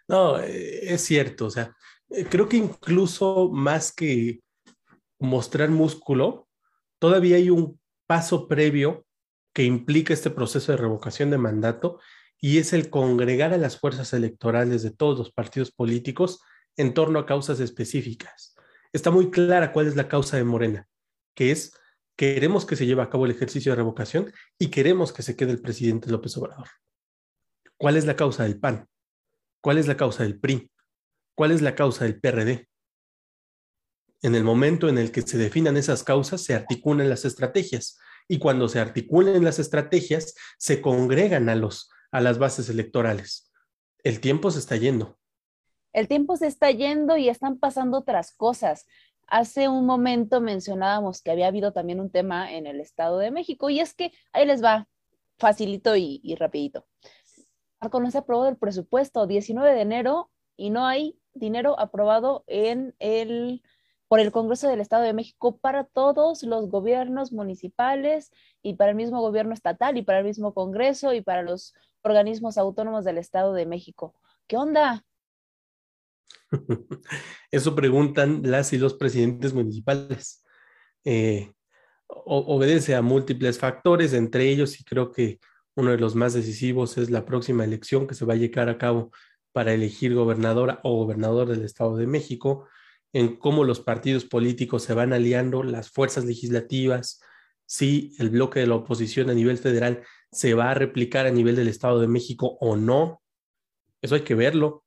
no, 0.08 0.40
eh, 0.40 0.94
es 0.94 1.02
cierto, 1.02 1.46
o 1.48 1.50
sea, 1.50 1.76
eh, 2.10 2.26
creo 2.30 2.48
que 2.48 2.58
incluso 2.58 3.50
más 3.50 3.94
que 3.94 4.42
mostrar 5.20 5.70
músculo, 5.70 6.48
todavía 7.00 7.38
hay 7.38 7.50
un 7.50 7.80
paso 8.08 8.48
previo 8.48 9.06
que 9.54 9.64
implica 9.64 10.14
este 10.14 10.30
proceso 10.30 10.72
de 10.72 10.78
revocación 10.78 11.30
de 11.30 11.38
mandato 11.38 12.00
y 12.40 12.58
es 12.58 12.74
el 12.74 12.90
congregar 12.90 13.54
a 13.54 13.58
las 13.58 13.80
fuerzas 13.80 14.14
electorales 14.14 14.84
de 14.84 14.92
todos 14.92 15.18
los 15.18 15.32
partidos 15.32 15.72
políticos 15.72 16.42
en 16.78 16.94
torno 16.94 17.20
a 17.20 17.26
causas 17.26 17.60
específicas. 17.60 18.56
Está 18.92 19.12
muy 19.12 19.32
clara 19.32 19.72
cuál 19.72 19.88
es 19.88 19.96
la 19.96 20.08
causa 20.08 20.38
de 20.38 20.44
Morena, 20.44 20.88
que 21.36 21.52
es 21.52 21.74
queremos 22.16 22.66
que 22.66 22.76
se 22.76 22.86
lleve 22.86 23.02
a 23.02 23.10
cabo 23.10 23.26
el 23.26 23.32
ejercicio 23.32 23.72
de 23.72 23.78
revocación 23.78 24.32
y 24.60 24.70
queremos 24.70 25.12
que 25.12 25.24
se 25.24 25.36
quede 25.36 25.52
el 25.52 25.62
presidente 25.62 26.10
López 26.10 26.38
Obrador. 26.38 26.68
¿Cuál 27.78 27.98
es 27.98 28.06
la 28.06 28.16
causa 28.16 28.44
del 28.44 28.60
PAN? 28.60 28.88
¿Cuál 29.62 29.78
es 29.78 29.88
la 29.88 29.98
causa 29.98 30.24
del 30.24 30.40
PRI? 30.40 30.72
¿Cuál 31.36 31.52
es 31.52 31.62
la 31.62 31.76
causa 31.76 32.06
del 32.06 32.20
PRD? 32.20 32.68
En 34.22 34.36
el 34.36 34.44
momento 34.44 34.88
en 34.88 34.98
el 34.98 35.12
que 35.12 35.22
se 35.22 35.38
definan 35.38 35.76
esas 35.76 36.04
causas, 36.04 36.42
se 36.44 36.54
articulan 36.54 37.10
las 37.10 37.26
estrategias. 37.26 37.98
Y 38.28 38.40
cuando 38.40 38.70
se 38.70 38.80
articulen 38.80 39.44
las 39.44 39.60
estrategias, 39.60 40.36
se 40.58 40.82
congregan 40.82 41.50
a, 41.50 41.56
los, 41.56 41.90
a 42.12 42.22
las 42.22 42.38
bases 42.38 42.70
electorales. 42.70 43.52
El 44.04 44.22
tiempo 44.22 44.50
se 44.52 44.60
está 44.60 44.78
yendo. 44.78 45.20
El 45.94 46.08
tiempo 46.08 46.36
se 46.36 46.48
está 46.48 46.72
yendo 46.72 47.18
y 47.18 47.30
están 47.30 47.60
pasando 47.60 48.00
otras 48.00 48.34
cosas. 48.34 48.88
Hace 49.28 49.70
un 49.70 49.86
momento 49.86 50.42
mencionábamos 50.42 51.22
que 51.22 51.32
había 51.32 51.48
habido 51.48 51.72
también 51.72 52.00
un 52.00 52.10
tema 52.10 52.52
en 52.52 52.66
el 52.66 52.82
Estado 52.82 53.20
de 53.20 53.32
México 53.32 53.70
y 53.70 53.80
es 53.80 53.94
que 53.94 54.12
ahí 54.34 54.46
les 54.46 54.64
va, 54.64 54.88
facilito 55.38 55.96
y, 55.96 56.36
rapidito. 56.36 56.86
Marco, 57.80 58.00
no 58.00 58.10
se 58.10 58.18
aprobó 58.18 58.48
el 58.48 58.58
presupuesto 58.58 59.28
19 59.28 59.74
de 59.74 59.82
enero 59.82 60.32
y 60.58 60.72
no 60.72 60.86
hay 60.86 61.20
dinero 61.34 61.80
aprobado 61.80 62.44
en 62.48 62.96
el, 63.00 63.62
por 64.08 64.20
el 64.20 64.32
Congreso 64.32 64.68
del 64.68 64.82
Estado 64.82 65.04
de 65.04 65.14
México 65.14 65.58
para 65.58 65.84
todos 65.84 66.42
los 66.44 66.70
gobiernos 66.70 67.32
municipales 67.32 68.32
y 68.64 68.76
para 68.76 68.92
el 68.92 68.96
mismo 68.96 69.22
gobierno 69.22 69.54
estatal 69.54 69.98
y 69.98 70.02
para 70.02 70.20
el 70.20 70.26
mismo 70.26 70.54
Congreso 70.54 71.14
y 71.14 71.22
para 71.22 71.44
los 71.44 71.76
organismos 72.02 72.58
autónomos 72.58 73.06
del 73.06 73.20
Estado 73.20 73.54
de 73.54 73.66
México. 73.66 74.16
¿Qué 74.48 74.58
onda? 74.58 75.06
Eso 77.52 77.76
preguntan 77.76 78.42
las 78.44 78.74
y 78.74 78.78
los 78.78 78.94
presidentes 78.94 79.54
municipales. 79.54 80.44
Eh, 81.06 81.52
obedece 82.08 82.96
a 82.96 83.02
múltiples 83.02 83.60
factores, 83.60 84.14
entre 84.14 84.50
ellos, 84.50 84.80
y 84.80 84.84
creo 84.84 85.12
que 85.12 85.40
uno 85.76 85.92
de 85.92 85.98
los 85.98 86.16
más 86.16 86.34
decisivos 86.34 86.98
es 86.98 87.10
la 87.10 87.26
próxima 87.26 87.64
elección 87.64 88.08
que 88.08 88.16
se 88.16 88.26
va 88.26 88.34
a 88.34 88.38
llevar 88.38 88.70
a 88.70 88.78
cabo 88.78 89.12
para 89.52 89.74
elegir 89.74 90.14
gobernadora 90.14 90.80
o 90.84 90.98
gobernador 90.98 91.48
del 91.50 91.64
Estado 91.64 91.98
de 91.98 92.08
México, 92.08 92.68
en 93.14 93.38
cómo 93.38 93.64
los 93.64 93.80
partidos 93.80 94.26
políticos 94.26 94.84
se 94.84 94.94
van 94.94 95.14
aliando, 95.14 95.64
las 95.64 95.90
fuerzas 95.90 96.26
legislativas, 96.26 97.22
si 97.66 98.16
el 98.20 98.30
bloque 98.30 98.60
de 98.60 98.68
la 98.68 98.76
oposición 98.76 99.30
a 99.30 99.34
nivel 99.34 99.58
federal 99.58 100.04
se 100.32 100.54
va 100.54 100.72
a 100.72 100.74
replicar 100.74 101.28
a 101.28 101.32
nivel 101.32 101.56
del 101.56 101.68
Estado 101.68 102.00
de 102.00 102.08
México 102.08 102.58
o 102.60 102.76
no. 102.76 103.22
Eso 104.02 104.16
hay 104.16 104.22
que 104.22 104.36
verlo. 104.36 104.83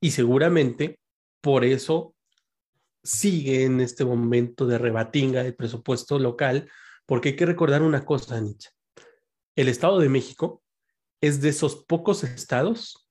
Y 0.00 0.10
seguramente 0.12 0.98
por 1.40 1.64
eso 1.64 2.14
sigue 3.02 3.64
en 3.64 3.80
este 3.80 4.04
momento 4.04 4.66
de 4.66 4.78
rebatinga 4.78 5.42
el 5.42 5.54
presupuesto 5.54 6.18
local, 6.18 6.70
porque 7.06 7.30
hay 7.30 7.36
que 7.36 7.46
recordar 7.46 7.82
una 7.82 8.04
cosa, 8.04 8.40
Nietzsche. 8.40 8.70
El 9.56 9.68
Estado 9.68 9.98
de 9.98 10.08
México 10.08 10.62
es 11.20 11.40
de 11.40 11.48
esos 11.48 11.84
pocos 11.84 12.22
estados 12.22 13.08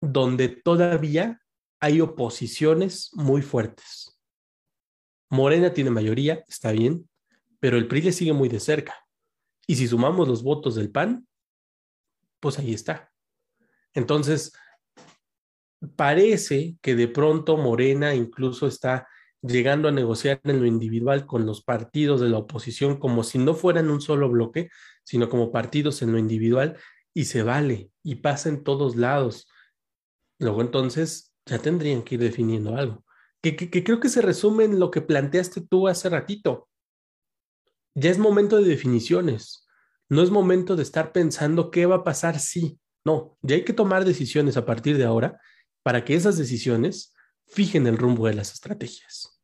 donde 0.00 0.48
todavía 0.48 1.40
hay 1.80 2.00
oposiciones 2.00 3.10
muy 3.12 3.42
fuertes. 3.42 4.18
Morena 5.28 5.72
tiene 5.72 5.90
mayoría, 5.90 6.44
está 6.48 6.72
bien, 6.72 7.08
pero 7.60 7.76
el 7.76 7.88
PRI 7.88 8.02
le 8.02 8.12
sigue 8.12 8.32
muy 8.32 8.48
de 8.48 8.60
cerca. 8.60 8.94
Y 9.66 9.76
si 9.76 9.88
sumamos 9.88 10.28
los 10.28 10.42
votos 10.42 10.76
del 10.76 10.90
PAN, 10.90 11.26
pues 12.40 12.58
ahí 12.58 12.72
está. 12.72 13.12
Entonces, 13.92 14.52
parece 15.96 16.76
que 16.80 16.94
de 16.94 17.08
pronto 17.08 17.56
Morena 17.56 18.14
incluso 18.14 18.66
está 18.66 19.06
llegando 19.42 19.88
a 19.88 19.92
negociar 19.92 20.40
en 20.44 20.60
lo 20.60 20.66
individual 20.66 21.26
con 21.26 21.46
los 21.46 21.62
partidos 21.62 22.20
de 22.20 22.28
la 22.28 22.38
oposición 22.38 22.98
como 22.98 23.22
si 23.22 23.38
no 23.38 23.54
fueran 23.54 23.90
un 23.90 24.00
solo 24.00 24.28
bloque, 24.28 24.70
sino 25.04 25.28
como 25.28 25.52
partidos 25.52 26.02
en 26.02 26.12
lo 26.12 26.18
individual 26.18 26.78
y 27.14 27.26
se 27.26 27.42
vale 27.42 27.90
y 28.02 28.16
pasa 28.16 28.48
en 28.48 28.64
todos 28.64 28.96
lados. 28.96 29.48
Luego 30.38 30.62
entonces 30.62 31.32
ya 31.46 31.58
tendrían 31.58 32.02
que 32.02 32.16
ir 32.16 32.20
definiendo 32.20 32.76
algo. 32.76 33.04
Que, 33.42 33.54
que, 33.54 33.84
creo 33.84 34.00
que 34.00 34.08
se 34.08 34.22
resume 34.22 34.64
en 34.64 34.80
lo 34.80 34.90
que 34.90 35.02
planteaste 35.02 35.60
tú 35.60 35.86
hace 35.86 36.08
ratito. 36.08 36.68
Ya 37.94 38.10
es 38.10 38.18
momento 38.18 38.56
de 38.56 38.68
definiciones. 38.68 39.66
No 40.08 40.22
es 40.22 40.30
momento 40.30 40.74
de 40.74 40.82
estar 40.82 41.12
pensando 41.12 41.70
qué 41.70 41.86
va 41.86 41.96
a 41.96 42.04
pasar 42.04 42.40
si. 42.40 42.80
No, 43.04 43.38
ya 43.42 43.54
hay 43.54 43.64
que 43.64 43.72
tomar 43.72 44.04
decisiones 44.04 44.56
a 44.56 44.66
partir 44.66 44.98
de 44.98 45.04
ahora 45.04 45.40
para 45.86 46.04
que 46.04 46.16
esas 46.16 46.36
decisiones 46.36 47.14
fijen 47.44 47.86
el 47.86 47.96
rumbo 47.96 48.26
de 48.26 48.34
las 48.34 48.52
estrategias. 48.52 49.40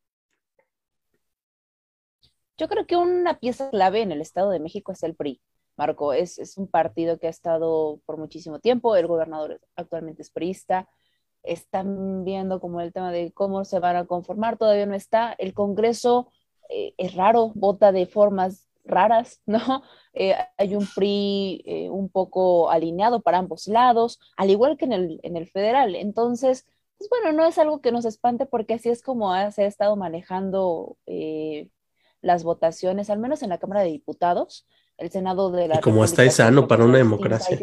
Yo 2.59 2.67
creo 2.67 2.85
que 2.85 2.97
una 2.97 3.39
pieza 3.39 3.71
clave 3.71 4.03
en 4.03 4.11
el 4.11 4.21
Estado 4.21 4.51
de 4.51 4.59
México 4.59 4.91
es 4.91 5.05
el 5.05 5.15
PRI. 5.15 5.41
Marco, 5.77 6.13
es, 6.13 6.41
es 6.41 6.59
un 6.59 6.67
partido 6.67 7.21
que 7.21 7.29
ha 7.29 7.31
estado 7.31 8.01
por 8.07 8.17
muchísimo 8.17 8.59
tiempo, 8.59 8.97
el 8.97 9.07
gobernador 9.07 9.61
actualmente 9.77 10.23
es 10.23 10.33
priista, 10.33 10.89
están 11.45 12.25
viendo 12.25 12.59
como 12.59 12.81
el 12.81 12.93
tema 12.93 13.13
de 13.13 13.31
cómo 13.31 13.65
se 13.65 13.79
van 13.79 13.95
a 13.95 14.07
conformar, 14.07 14.59
todavía 14.59 14.87
no 14.87 14.97
está, 14.97 15.35
el 15.35 15.55
Congreso 15.55 16.27
eh, 16.69 16.93
es 16.99 17.15
raro, 17.15 17.53
vota 17.55 17.93
de 17.93 18.07
formas 18.07 18.67
raras, 18.85 19.41
¿no? 19.47 19.83
Eh, 20.13 20.35
hay 20.57 20.75
un 20.75 20.87
PRI 20.87 21.63
eh, 21.67 21.91
un 21.91 22.09
poco 22.09 22.71
alineado 22.71 23.23
para 23.23 23.39
ambos 23.39 23.67
lados, 23.67 24.21
al 24.37 24.51
igual 24.51 24.77
que 24.77 24.85
en 24.85 24.93
el, 24.93 25.21
en 25.23 25.37
el 25.37 25.49
federal. 25.49 25.95
Entonces, 25.95 26.67
pues 26.99 27.09
bueno, 27.11 27.33
no 27.33 27.47
es 27.47 27.59
algo 27.59 27.81
que 27.81 27.93
nos 27.93 28.05
espante 28.05 28.47
porque 28.47 28.75
así 28.75 28.89
es 28.89 29.03
como 29.03 29.33
se 29.51 29.65
ha 29.65 29.67
estado 29.67 29.97
manejando 29.97 30.97
eh, 31.07 31.69
las 32.21 32.45
votaciones, 32.45 33.11
al 33.11 33.19
menos 33.19 33.43
en 33.43 33.51
la 33.51 33.59
Cámara 33.59 33.83
de 33.83 33.91
Diputados, 33.91 34.67
el 34.99 35.11
Senado 35.11 35.51
de 35.51 35.69
la... 35.69 35.77
Y 35.77 35.81
como 35.81 36.05
está 36.05 36.29
sano 36.31 36.69
para 36.69 36.85
una 36.85 36.99
democracia. 36.99 37.59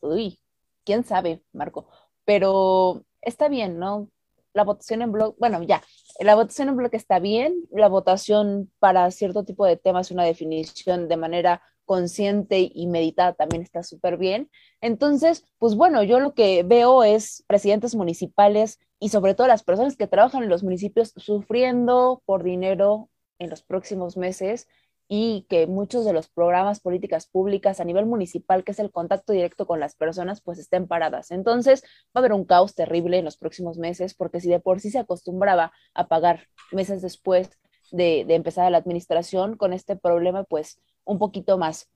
uy, 0.00 0.38
quién 0.84 1.02
sabe, 1.02 1.42
Marco, 1.52 1.88
pero 2.24 3.04
está 3.22 3.48
bien, 3.48 3.78
¿no? 3.78 4.10
La 4.54 4.64
votación 4.64 5.02
en 5.02 5.12
bloque, 5.12 5.36
bueno, 5.38 5.62
ya, 5.62 5.82
la 6.20 6.34
votación 6.34 6.68
en 6.68 6.76
bloque 6.76 6.96
está 6.96 7.18
bien, 7.18 7.66
la 7.70 7.88
votación 7.88 8.70
para 8.78 9.10
cierto 9.10 9.44
tipo 9.44 9.66
de 9.66 9.76
temas, 9.76 10.10
una 10.10 10.24
definición 10.24 11.08
de 11.08 11.16
manera 11.16 11.62
consciente 11.84 12.70
y 12.72 12.86
meditada 12.86 13.34
también 13.34 13.62
está 13.62 13.82
súper 13.82 14.16
bien. 14.16 14.50
Entonces, 14.80 15.44
pues 15.58 15.74
bueno, 15.74 16.02
yo 16.02 16.20
lo 16.20 16.34
que 16.34 16.62
veo 16.62 17.04
es 17.04 17.44
presidentes 17.46 17.94
municipales 17.94 18.78
y 19.00 19.10
sobre 19.10 19.34
todo 19.34 19.48
las 19.48 19.64
personas 19.64 19.96
que 19.96 20.06
trabajan 20.06 20.44
en 20.44 20.48
los 20.48 20.62
municipios 20.62 21.12
sufriendo 21.16 22.22
por 22.24 22.42
dinero 22.42 23.10
en 23.38 23.50
los 23.50 23.62
próximos 23.62 24.16
meses 24.16 24.66
y 25.08 25.46
que 25.48 25.66
muchos 25.66 26.04
de 26.04 26.12
los 26.12 26.28
programas, 26.28 26.80
políticas 26.80 27.26
públicas 27.26 27.80
a 27.80 27.84
nivel 27.84 28.06
municipal, 28.06 28.64
que 28.64 28.72
es 28.72 28.78
el 28.78 28.90
contacto 28.90 29.32
directo 29.32 29.66
con 29.66 29.80
las 29.80 29.94
personas, 29.96 30.40
pues 30.40 30.58
estén 30.58 30.86
paradas. 30.86 31.30
Entonces 31.30 31.82
va 31.82 31.88
a 32.14 32.18
haber 32.20 32.32
un 32.32 32.44
caos 32.44 32.74
terrible 32.74 33.18
en 33.18 33.24
los 33.24 33.36
próximos 33.36 33.78
meses, 33.78 34.14
porque 34.14 34.40
si 34.40 34.48
de 34.48 34.60
por 34.60 34.80
sí 34.80 34.90
se 34.90 34.98
acostumbraba 34.98 35.72
a 35.94 36.08
pagar 36.08 36.48
meses 36.72 37.02
después 37.02 37.50
de, 37.90 38.20
empezar 38.28 38.70
la 38.70 38.78
administración, 38.78 39.56
con 39.56 39.72
este 39.72 39.96
problema, 39.96 40.44
pues 40.44 40.80
un 41.04 41.18
poquito 41.18 41.58
más. 41.58 41.90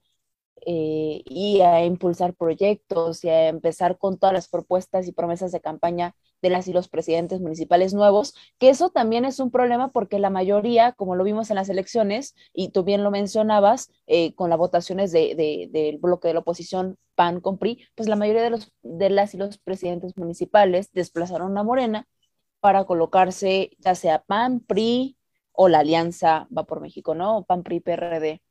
Eh, 0.65 1.23
y 1.25 1.61
a 1.61 1.85
impulsar 1.85 2.33
proyectos 2.35 3.23
y 3.23 3.29
a 3.29 3.47
empezar 3.47 3.97
con 3.97 4.19
todas 4.19 4.33
las 4.33 4.49
propuestas 4.49 5.07
y 5.07 5.13
promesas 5.13 5.53
de 5.53 5.61
campaña 5.61 6.15
de 6.41 6.49
las 6.49 6.67
y 6.67 6.73
los 6.73 6.89
presidentes 6.89 7.41
municipales 7.41 7.93
nuevos, 7.93 8.33
que 8.57 8.69
eso 8.69 8.89
también 8.89 9.25
es 9.25 9.39
un 9.39 9.51
problema 9.51 9.91
porque 9.91 10.19
la 10.19 10.29
mayoría, 10.29 10.93
como 10.93 11.15
lo 11.15 11.23
vimos 11.23 11.49
en 11.49 11.55
las 11.55 11.69
elecciones, 11.69 12.35
y 12.53 12.69
tú 12.69 12.83
bien 12.83 13.03
lo 13.03 13.11
mencionabas, 13.11 13.91
eh, 14.07 14.33
con 14.35 14.49
las 14.49 14.59
votaciones 14.59 15.11
de, 15.11 15.35
de, 15.35 15.69
del 15.71 15.97
bloque 15.97 16.27
de 16.27 16.33
la 16.35 16.41
oposición 16.41 16.97
PAN 17.15 17.41
con 17.41 17.57
PRI, 17.57 17.85
pues 17.95 18.07
la 18.07 18.15
mayoría 18.15 18.43
de, 18.43 18.49
los, 18.49 18.71
de 18.81 19.09
las 19.09 19.33
y 19.33 19.37
los 19.37 19.57
presidentes 19.57 20.17
municipales 20.17 20.91
desplazaron 20.93 21.57
a 21.57 21.63
Morena 21.63 22.07
para 22.59 22.85
colocarse 22.85 23.71
ya 23.79 23.95
sea 23.95 24.23
PAN, 24.23 24.59
PRI 24.61 25.17
o 25.51 25.67
la 25.67 25.79
alianza 25.79 26.47
Va 26.55 26.63
por 26.63 26.79
México, 26.81 27.15
¿no? 27.15 27.43
PAN, 27.43 27.63
PRI, 27.63 27.79
PRD. 27.81 28.41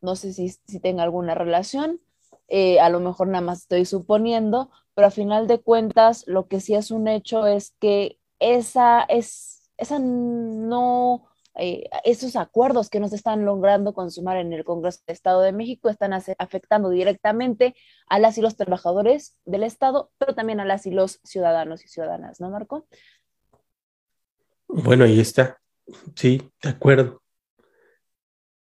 No 0.00 0.16
sé 0.16 0.32
si, 0.32 0.48
si 0.48 0.80
tenga 0.80 1.04
alguna 1.04 1.34
relación, 1.34 2.00
eh, 2.48 2.80
a 2.80 2.88
lo 2.88 3.00
mejor 3.00 3.28
nada 3.28 3.40
más 3.40 3.60
estoy 3.60 3.84
suponiendo, 3.84 4.70
pero 4.94 5.08
a 5.08 5.10
final 5.10 5.46
de 5.46 5.60
cuentas 5.60 6.24
lo 6.26 6.48
que 6.48 6.60
sí 6.60 6.74
es 6.74 6.90
un 6.90 7.08
hecho 7.08 7.46
es 7.46 7.74
que 7.80 8.18
esa 8.38 9.02
es, 9.02 9.70
esa 9.76 9.98
no, 9.98 11.28
eh, 11.54 11.88
esos 12.04 12.36
acuerdos 12.36 12.88
que 12.88 13.00
nos 13.00 13.12
están 13.12 13.44
logrando 13.44 13.92
consumar 13.92 14.38
en 14.38 14.52
el 14.52 14.64
Congreso 14.64 15.00
del 15.06 15.14
Estado 15.14 15.42
de 15.42 15.52
México 15.52 15.88
están 15.88 16.12
afectando 16.12 16.88
directamente 16.88 17.74
a 18.08 18.18
las 18.18 18.38
y 18.38 18.40
los 18.40 18.56
trabajadores 18.56 19.36
del 19.44 19.62
Estado, 19.62 20.10
pero 20.18 20.34
también 20.34 20.60
a 20.60 20.64
las 20.64 20.86
y 20.86 20.90
los 20.90 21.20
ciudadanos 21.24 21.84
y 21.84 21.88
ciudadanas, 21.88 22.40
¿no, 22.40 22.50
Marco? 22.50 22.86
Bueno, 24.66 25.04
ahí 25.04 25.20
está. 25.20 25.58
Sí, 26.16 26.50
de 26.62 26.70
acuerdo. 26.70 27.22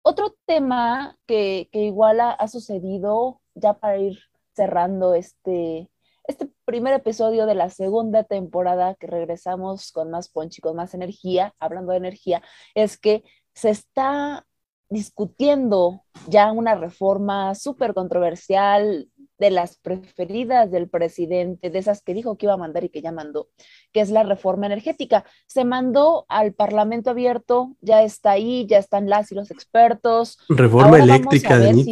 Otro 0.01 0.35
tema 0.45 1.17
que, 1.25 1.67
que 1.71 1.79
igual 1.79 2.21
ha, 2.21 2.31
ha 2.31 2.47
sucedido, 2.47 3.41
ya 3.53 3.73
para 3.73 3.97
ir 3.97 4.19
cerrando 4.53 5.13
este, 5.13 5.89
este 6.29 6.47
primer 6.63 6.93
episodio 6.93 7.47
de 7.47 7.55
la 7.55 7.69
segunda 7.71 8.23
temporada 8.23 8.93
que 8.95 9.07
regresamos 9.07 9.91
con 9.91 10.11
más 10.11 10.29
ponchi, 10.29 10.61
con 10.61 10.75
más 10.75 10.93
energía, 10.93 11.55
hablando 11.59 11.91
de 11.91 11.97
energía, 11.97 12.43
es 12.75 12.97
que 12.97 13.23
se 13.53 13.71
está 13.71 14.45
discutiendo 14.89 16.03
ya 16.27 16.51
una 16.51 16.75
reforma 16.75 17.55
súper 17.55 17.95
controversial 17.95 19.07
de 19.39 19.49
las 19.49 19.77
preferidas 19.77 20.69
del 20.69 20.87
presidente, 20.87 21.71
de 21.71 21.79
esas 21.79 22.03
que 22.03 22.13
dijo 22.13 22.37
que 22.37 22.45
iba 22.45 22.53
a 22.53 22.57
mandar 22.57 22.83
y 22.83 22.89
que 22.89 23.01
ya 23.01 23.11
mandó, 23.11 23.49
que 23.91 24.01
es 24.01 24.11
la 24.11 24.21
reforma 24.21 24.67
energética. 24.67 25.25
Se 25.47 25.65
mandó 25.65 26.25
al 26.29 26.53
Parlamento 26.53 27.09
abierto, 27.09 27.75
ya 27.81 28.03
está 28.03 28.31
ahí, 28.31 28.67
ya 28.67 28.77
están 28.77 29.09
las 29.09 29.31
y 29.31 29.35
los 29.35 29.49
expertos. 29.49 30.37
Reforma 30.49 30.99
eléctrica, 30.99 31.57
de 31.57 31.73
si 31.73 31.91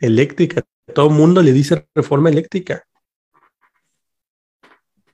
Eléctrica. 0.00 0.62
Todo 0.94 1.08
el 1.08 1.14
mundo 1.14 1.42
le 1.42 1.52
dice 1.52 1.86
reforma 1.94 2.28
eléctrica. 2.28 2.84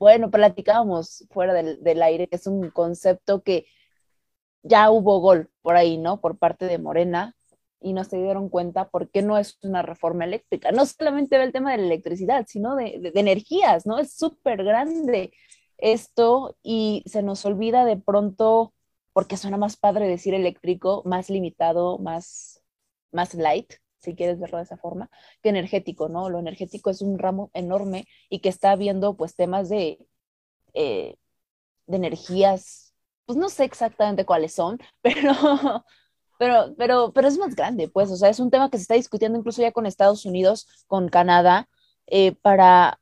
Bueno, 0.01 0.31
platicábamos 0.31 1.27
fuera 1.31 1.53
del, 1.55 2.03
aire, 2.03 2.27
que 2.29 2.37
es 2.37 2.47
un 2.47 2.71
concepto 2.71 3.43
que 3.43 3.67
ya 4.63 4.91
hubo 4.91 5.21
gol 5.21 5.51
por 5.63 5.77
ahí, 5.77 5.99
¿no? 5.99 6.21
Por 6.21 6.39
parte 6.39 6.67
de 6.67 6.79
Morena, 6.79 7.37
y 7.81 7.93
no 7.93 8.05
se 8.05 8.17
dieron 8.19 8.49
cuenta 8.49 8.89
por 8.91 9.11
qué 9.11 9.23
no 9.23 9.39
es 9.39 9.59
una 9.63 9.83
reforma 9.83 10.25
eléctrica. 10.25 10.73
No 10.73 10.87
solamente 10.87 11.39
ve 11.39 11.45
el 11.45 11.53
tema 11.53 11.73
de 11.73 11.79
la 11.79 11.85
electricidad, 11.85 12.47
sino 12.49 12.77
de, 12.77 12.99
de, 13.01 13.11
de 13.13 13.21
energías, 13.21 13.87
¿no? 13.87 13.99
Es 13.99 14.15
súper 14.15 14.65
grande 14.65 15.33
esto 15.79 16.57
y 16.63 17.03
se 17.07 17.23
nos 17.23 17.45
olvida 17.47 17.85
de 17.85 17.97
pronto, 17.99 18.75
porque 19.13 19.37
suena 19.37 19.59
más 19.59 19.77
padre 19.77 20.09
decir 20.09 20.35
eléctrico, 20.35 21.03
más 21.07 21.31
limitado, 21.31 21.99
más, 21.99 22.63
más 23.13 23.35
light, 23.35 23.75
si 24.01 24.15
quieres 24.15 24.39
verlo 24.41 24.59
de 24.59 24.65
esa 24.65 24.77
forma, 24.77 25.11
que 25.43 25.51
energético, 25.51 26.09
¿no? 26.09 26.31
Lo 26.31 26.39
energético 26.39 26.91
es 26.91 27.03
un 27.03 27.19
ramo 27.19 27.51
enorme 27.55 28.07
y 28.29 28.41
que 28.41 28.49
está 28.49 28.77
viendo 28.77 29.17
pues 29.17 29.37
temas 29.37 29.69
de, 29.69 29.99
eh, 30.75 31.17
de 31.87 31.97
energías, 31.97 32.95
pues 33.27 33.39
no 33.39 33.49
sé 33.49 33.65
exactamente 33.65 34.25
cuáles 34.27 34.55
son, 34.55 34.79
pero, 35.03 35.85
pero, 36.39 36.75
pero, 36.79 37.13
pero 37.13 37.29
es 37.29 37.39
más 37.39 37.55
grande, 37.55 37.89
pues, 37.89 38.11
o 38.11 38.17
sea, 38.17 38.31
es 38.31 38.41
un 38.41 38.51
tema 38.51 38.71
que 38.71 38.79
se 38.79 38.83
está 38.83 38.95
discutiendo 38.95 39.39
incluso 39.39 39.63
ya 39.63 39.73
con 39.73 39.87
Estados 39.87 40.25
Unidos, 40.25 40.67
con 40.87 41.09
Canadá, 41.09 41.69
eh, 42.07 42.33
para, 42.43 43.01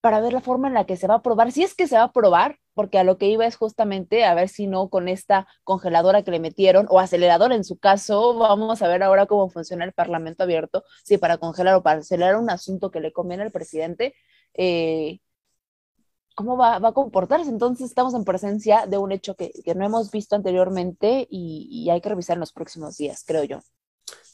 para 0.00 0.20
ver 0.20 0.32
la 0.32 0.40
forma 0.40 0.68
en 0.68 0.74
la 0.74 0.86
que 0.86 0.96
se 0.96 1.06
va 1.06 1.14
a 1.14 1.18
aprobar, 1.18 1.52
si 1.52 1.62
es 1.64 1.74
que 1.74 1.86
se 1.88 1.96
va 1.96 2.02
a 2.02 2.04
aprobar, 2.06 2.58
porque 2.78 2.96
a 2.96 3.02
lo 3.02 3.18
que 3.18 3.26
iba 3.26 3.44
es 3.44 3.56
justamente 3.56 4.24
a 4.24 4.34
ver 4.34 4.48
si 4.48 4.68
no 4.68 4.88
con 4.88 5.08
esta 5.08 5.48
congeladora 5.64 6.22
que 6.22 6.30
le 6.30 6.38
metieron 6.38 6.86
o 6.88 7.00
acelerador 7.00 7.52
en 7.52 7.64
su 7.64 7.76
caso, 7.76 8.38
vamos 8.38 8.82
a 8.82 8.86
ver 8.86 9.02
ahora 9.02 9.26
cómo 9.26 9.50
funciona 9.50 9.84
el 9.84 9.92
Parlamento 9.92 10.44
abierto, 10.44 10.84
si 11.02 11.18
para 11.18 11.38
congelar 11.38 11.74
o 11.74 11.82
para 11.82 11.98
acelerar 11.98 12.36
un 12.36 12.50
asunto 12.50 12.92
que 12.92 13.00
le 13.00 13.12
conviene 13.12 13.42
al 13.42 13.50
presidente, 13.50 14.14
eh, 14.54 15.18
¿cómo 16.36 16.56
va, 16.56 16.78
va, 16.78 16.90
a 16.90 16.92
comportarse? 16.92 17.50
Entonces 17.50 17.88
estamos 17.88 18.14
en 18.14 18.24
presencia 18.24 18.86
de 18.86 18.96
un 18.96 19.10
hecho 19.10 19.34
que, 19.34 19.50
que 19.64 19.74
no 19.74 19.84
hemos 19.84 20.12
visto 20.12 20.36
anteriormente 20.36 21.26
y, 21.28 21.66
y 21.68 21.90
hay 21.90 22.00
que 22.00 22.10
revisar 22.10 22.34
en 22.34 22.40
los 22.40 22.52
próximos 22.52 22.96
días, 22.96 23.24
creo 23.26 23.42
yo. 23.42 23.58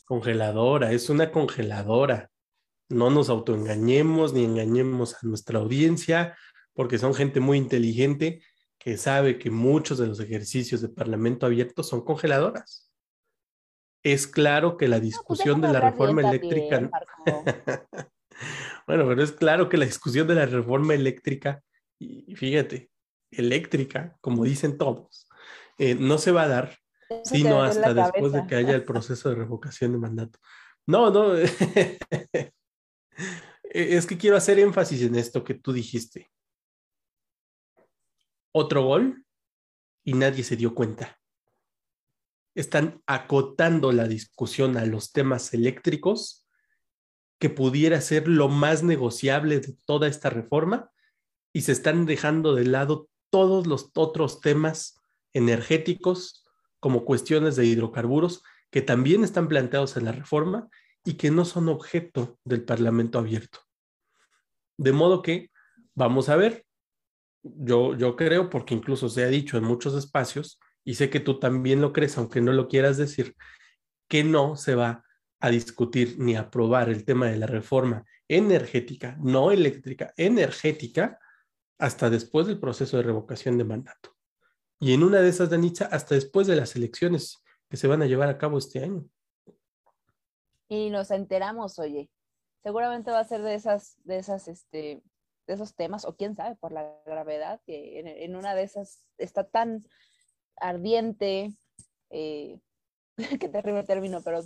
Congeladora, 0.04 0.92
es 0.92 1.09
una 1.09 1.33
congeladora. 1.33 2.30
No 2.90 3.09
nos 3.09 3.30
autoengañemos 3.30 4.35
ni 4.35 4.44
engañemos 4.44 5.14
a 5.14 5.18
nuestra 5.22 5.61
audiencia 5.61 6.37
porque 6.74 6.98
son 6.98 7.14
gente 7.14 7.40
muy 7.40 7.56
inteligente 7.58 8.42
que 8.78 8.98
sabe 8.98 9.38
que 9.38 9.50
muchos 9.50 9.96
de 9.98 10.06
los 10.06 10.20
ejercicios 10.20 10.82
de 10.82 10.88
Parlamento 10.90 11.46
abierto 11.46 11.82
son 11.82 12.04
congeladoras. 12.04 12.92
Es 14.02 14.26
claro 14.26 14.76
que 14.76 14.88
la 14.88 15.00
discusión 15.00 15.60
no, 15.60 15.68
pues 15.68 15.72
de 15.72 15.78
la 15.80 15.90
reforma 15.90 16.20
eléctrica... 16.20 16.78
Bien, 16.78 16.90
bueno, 18.87 19.08
pero 19.08 19.22
es 19.22 19.32
claro 19.32 19.70
que 19.70 19.78
la 19.78 19.87
discusión 19.87 20.28
de 20.28 20.34
la 20.34 20.44
reforma 20.44 20.92
eléctrica, 20.92 21.62
y 21.98 22.34
fíjate, 22.34 22.90
eléctrica, 23.30 24.18
como 24.20 24.44
dicen 24.44 24.76
todos, 24.76 25.26
eh, 25.78 25.94
no 25.94 26.18
se 26.18 26.32
va 26.32 26.42
a 26.42 26.48
dar, 26.48 26.78
Eso 27.08 27.22
sino 27.24 27.62
hasta 27.62 27.94
después 27.94 28.32
de 28.32 28.46
que 28.46 28.56
haya 28.56 28.74
el 28.74 28.84
proceso 28.84 29.30
de 29.30 29.37
revocación 29.37 29.92
de 29.92 29.98
mandato. 29.98 30.38
No, 30.87 31.10
no, 31.10 31.34
es 33.62 34.06
que 34.06 34.18
quiero 34.18 34.37
hacer 34.37 34.58
énfasis 34.58 35.00
en 35.02 35.14
esto 35.14 35.42
que 35.42 35.54
tú 35.54 35.72
dijiste 35.72 36.34
otro 38.55 38.85
gol 38.85 39.25
y 40.05 40.14
nadie 40.14 40.45
se 40.45 40.57
dio 40.57 40.75
cuenta. 40.75 41.19
Están 42.55 43.03
acotando 43.07 43.90
la 43.90 44.07
discusión 44.07 44.77
a 44.77 44.87
los 44.87 45.12
temas 45.12 45.53
eléctricos 45.53 46.47
que 47.40 47.51
pudiera 47.51 48.01
ser 48.01 48.29
lo 48.29 48.49
más 48.49 48.85
negociable 48.85 49.59
de 49.59 49.77
toda 49.85 50.07
esta 50.07 50.31
reforma 50.31 50.90
y 51.53 51.62
se 51.62 51.73
están 51.73 52.07
dejando 52.07 52.55
de 52.55 52.64
lado 52.64 53.09
todos 53.29 53.67
los 53.67 53.90
otros 53.95 54.40
temas 54.40 55.01
energéticos 55.33 56.47
como 56.79 57.05
cuestiones 57.05 57.57
de 57.57 57.67
hidrocarburos 57.67 58.45
que 58.71 58.83
también 58.83 59.25
están 59.25 59.49
planteados 59.49 59.97
en 59.97 60.05
la 60.05 60.12
reforma 60.12 60.69
y 61.05 61.14
que 61.14 61.33
no 61.33 61.45
son 61.45 61.69
objeto 61.69 62.38
del 62.45 62.64
Parlamento 62.64 63.19
abierto. 63.19 63.59
De 64.77 64.93
modo 64.93 65.23
que 65.23 65.51
vamos 65.95 66.29
a 66.29 66.37
ver 66.37 66.63
yo, 67.44 67.94
yo 67.96 68.16
creo, 68.16 68.50
porque 68.50 68.74
incluso 68.74 69.09
se 69.09 69.22
ha 69.22 69.28
dicho 69.28 69.57
en 69.57 69.64
muchos 69.64 69.94
espacios, 69.94 70.59
y 70.85 70.94
sé 70.94 71.11
que 71.11 71.20
tú 71.20 71.38
también 71.38 71.80
lo 71.80 71.92
crees, 71.92 72.18
aunque 72.18 72.40
no 72.40 72.52
lo 72.52 72.68
quieras 72.68 72.96
decir, 72.96 73.37
que 74.09 74.24
no 74.24 74.57
se 74.57 74.74
va 74.74 75.04
a 75.40 75.50
discutir 75.50 76.16
ni 76.18 76.37
aprobar 76.37 76.88
el 76.88 77.04
tema 77.04 77.26
de 77.26 77.37
la 77.37 77.46
reforma 77.46 78.04
energética, 78.28 79.16
no 79.20 79.50
eléctrica, 79.50 80.12
energética, 80.16 81.18
hasta 81.78 82.09
después 82.11 82.46
del 82.46 82.59
proceso 82.59 82.96
de 82.96 83.02
revocación 83.02 83.59
de 83.59 83.64
mandato. 83.64 84.16
Y 84.80 84.94
en 84.94 85.02
una 85.02 85.20
de 85.20 85.28
esas, 85.28 85.50
Danitza, 85.50 85.87
hasta 85.87 86.14
después 86.14 86.46
de 86.46 86.57
las 86.57 86.76
elecciones 86.76 87.42
que 87.68 87.76
se 87.76 87.87
van 87.87 88.02
a 88.02 88.07
llevar 88.07 88.28
a 88.28 88.38
cabo 88.38 88.59
este 88.59 88.83
año. 88.83 89.04
Y 90.68 90.90
nos 90.90 91.11
enteramos, 91.11 91.78
oye, 91.78 92.11
seguramente 92.62 93.11
va 93.11 93.20
a 93.20 93.24
ser 93.24 93.42
de 93.42 93.54
esas, 93.54 93.96
de 94.04 94.18
esas, 94.18 94.48
este, 94.48 95.02
de 95.46 95.54
esos 95.54 95.74
temas, 95.74 96.04
o 96.04 96.16
quién 96.16 96.35
sabe, 96.35 96.57
por 96.57 96.72
la 96.72 97.00
gravedad, 97.07 97.61
que 97.66 98.00
en, 98.24 98.37
una 98.37 98.54
de 98.54 98.62
esas 98.62 99.07
está 99.18 99.44
tan 99.44 99.85
ardiente, 100.57 101.54
eh, 102.11 102.61
qué 103.40 103.48
terrible 103.48 103.85
término, 103.85 104.22
pero 104.22 104.40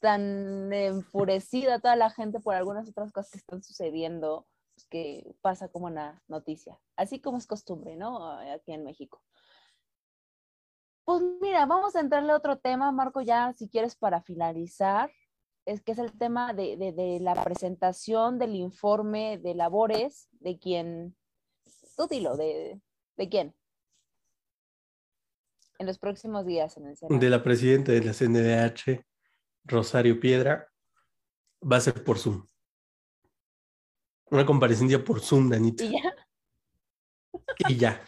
tan 0.00 0.72
enfurecida 0.72 1.80
toda 1.80 1.96
la 1.96 2.10
gente 2.10 2.40
por 2.40 2.54
algunas 2.54 2.88
otras 2.88 3.12
cosas 3.12 3.32
que 3.32 3.38
están 3.38 3.62
sucediendo, 3.62 4.46
pues, 4.74 4.86
que 4.86 5.34
pasa 5.40 5.68
como 5.68 5.86
una 5.86 6.22
noticia, 6.28 6.78
así 6.96 7.20
como 7.20 7.38
es 7.38 7.46
costumbre, 7.46 7.96
¿no? 7.96 8.30
Aquí 8.52 8.72
en 8.72 8.84
México. 8.84 9.22
Pues 11.04 11.22
mira, 11.40 11.64
vamos 11.66 11.96
a 11.96 12.00
entrarle 12.00 12.32
a 12.32 12.36
otro 12.36 12.58
tema, 12.58 12.92
Marco, 12.92 13.22
ya 13.22 13.52
si 13.54 13.68
quieres 13.68 13.96
para 13.96 14.20
finalizar, 14.20 15.10
es 15.68 15.82
que 15.82 15.92
es 15.92 15.98
el 15.98 16.16
tema 16.16 16.54
de, 16.54 16.76
de, 16.78 17.18
la 17.20 17.34
presentación 17.44 18.38
del 18.38 18.54
informe 18.54 19.36
de 19.36 19.54
labores 19.54 20.28
de 20.40 20.58
quien, 20.58 21.14
tú 21.94 22.06
dilo, 22.08 22.38
de, 22.38 22.80
de 23.18 23.28
quién. 23.28 23.54
En 25.78 25.86
los 25.86 25.98
próximos 25.98 26.46
días 26.46 26.78
en 26.78 26.86
el 26.86 26.96
Senado. 26.96 27.20
De 27.20 27.28
la 27.28 27.42
presidenta 27.42 27.92
de 27.92 28.02
la 28.02 28.14
CNDH, 28.14 29.04
Rosario 29.64 30.18
Piedra, 30.18 30.72
va 31.60 31.76
a 31.76 31.80
ser 31.80 32.02
por 32.02 32.18
Zoom. 32.18 32.46
Una 34.30 34.46
comparecencia 34.46 35.04
por 35.04 35.20
Zoom, 35.20 35.50
Danita. 35.50 35.84
Y 35.84 35.92
ya. 35.92 36.14
Y 37.68 37.76
ya. 37.76 38.02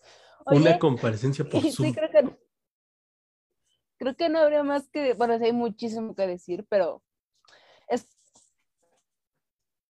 Una 0.46 0.78
comparecencia 0.78 1.44
por 1.44 1.60
Zoom. 1.60 1.88
Sí, 1.88 1.94
creo 1.94 2.10
que, 2.10 2.22
no, 2.22 2.31
creo 4.02 4.16
que 4.16 4.28
no 4.28 4.40
habría 4.40 4.64
más 4.64 4.88
que, 4.88 5.14
bueno, 5.14 5.34
hay 5.34 5.52
muchísimo 5.52 6.16
que 6.16 6.26
decir, 6.26 6.66
pero 6.68 7.04
es, 7.86 8.08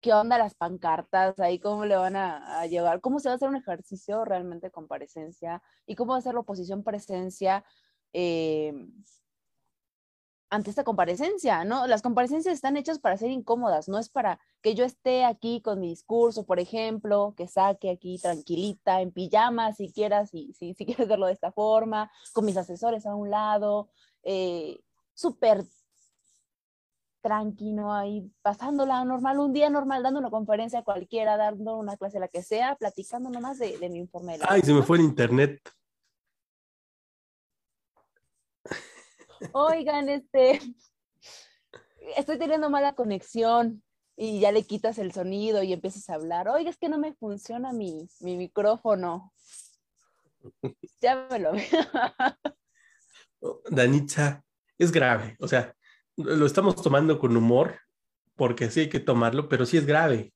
¿qué 0.02 0.12
onda 0.12 0.36
las 0.36 0.54
pancartas? 0.54 1.40
Ahí 1.40 1.58
cómo 1.58 1.86
le 1.86 1.96
van 1.96 2.14
a, 2.14 2.66
llevar, 2.66 3.00
cómo 3.00 3.18
se 3.18 3.30
va 3.30 3.32
a 3.32 3.36
hacer 3.36 3.48
un 3.48 3.56
ejercicio 3.56 4.26
realmente 4.26 4.66
de 4.66 4.72
comparecencia 4.72 5.62
y 5.86 5.94
cómo 5.94 6.12
va 6.12 6.18
a 6.18 6.20
ser 6.20 6.34
la 6.34 6.40
oposición 6.40 6.84
presencia. 6.84 7.64
Eh, 8.12 8.74
ante 10.54 10.70
esta 10.70 10.84
comparecencia, 10.84 11.64
¿no? 11.64 11.86
Las 11.86 12.00
comparecencias 12.00 12.54
están 12.54 12.76
hechas 12.76 13.00
para 13.00 13.16
ser 13.16 13.30
incómodas, 13.30 13.88
no 13.88 13.98
es 13.98 14.08
para 14.08 14.38
que 14.62 14.74
yo 14.74 14.84
esté 14.84 15.24
aquí 15.24 15.60
con 15.60 15.80
mi 15.80 15.88
discurso, 15.88 16.46
por 16.46 16.60
ejemplo, 16.60 17.34
que 17.36 17.48
saque 17.48 17.90
aquí 17.90 18.18
tranquilita, 18.18 19.00
en 19.00 19.10
pijama, 19.10 19.72
si 19.72 19.92
quieras, 19.92 20.30
si, 20.30 20.52
si, 20.52 20.74
si 20.74 20.86
quieres 20.86 21.08
verlo 21.08 21.26
de 21.26 21.32
esta 21.32 21.50
forma, 21.50 22.10
con 22.32 22.44
mis 22.44 22.56
asesores 22.56 23.04
a 23.04 23.14
un 23.14 23.30
lado, 23.30 23.88
eh, 24.22 24.78
súper 25.12 25.64
tranquilo 27.20 27.92
ahí, 27.92 28.30
pasándola 28.42 29.04
normal, 29.04 29.40
un 29.40 29.52
día 29.52 29.70
normal, 29.70 30.02
dando 30.02 30.20
una 30.20 30.30
conferencia 30.30 30.80
a 30.80 30.84
cualquiera, 30.84 31.36
dando 31.36 31.78
una 31.78 31.96
clase, 31.96 32.20
la 32.20 32.28
que 32.28 32.42
sea, 32.42 32.76
platicando 32.76 33.28
nomás 33.28 33.58
de, 33.58 33.78
de 33.78 33.88
mi 33.88 33.98
informe. 33.98 34.38
Ay, 34.46 34.60
se 34.60 34.72
me 34.72 34.82
fue 34.82 34.98
el 34.98 35.04
internet. 35.04 35.60
Oigan, 39.52 40.08
este, 40.08 40.60
estoy 42.16 42.38
teniendo 42.38 42.70
mala 42.70 42.94
conexión 42.94 43.82
y 44.16 44.40
ya 44.40 44.52
le 44.52 44.64
quitas 44.64 44.98
el 44.98 45.12
sonido 45.12 45.62
y 45.62 45.72
empiezas 45.72 46.08
a 46.08 46.14
hablar, 46.14 46.48
oiga, 46.48 46.70
es 46.70 46.76
que 46.76 46.88
no 46.88 46.98
me 46.98 47.14
funciona 47.14 47.72
mi, 47.72 48.08
mi 48.20 48.36
micrófono. 48.36 49.32
Ya 51.00 51.26
me 51.30 51.38
lo 51.38 51.52
veo. 51.52 51.64
Danitza, 53.70 54.44
es 54.78 54.92
grave, 54.92 55.36
o 55.40 55.48
sea, 55.48 55.74
lo 56.16 56.46
estamos 56.46 56.76
tomando 56.76 57.18
con 57.18 57.36
humor, 57.36 57.78
porque 58.36 58.70
sí 58.70 58.80
hay 58.80 58.88
que 58.88 59.00
tomarlo, 59.00 59.48
pero 59.48 59.66
sí 59.66 59.76
es 59.76 59.86
grave. 59.86 60.32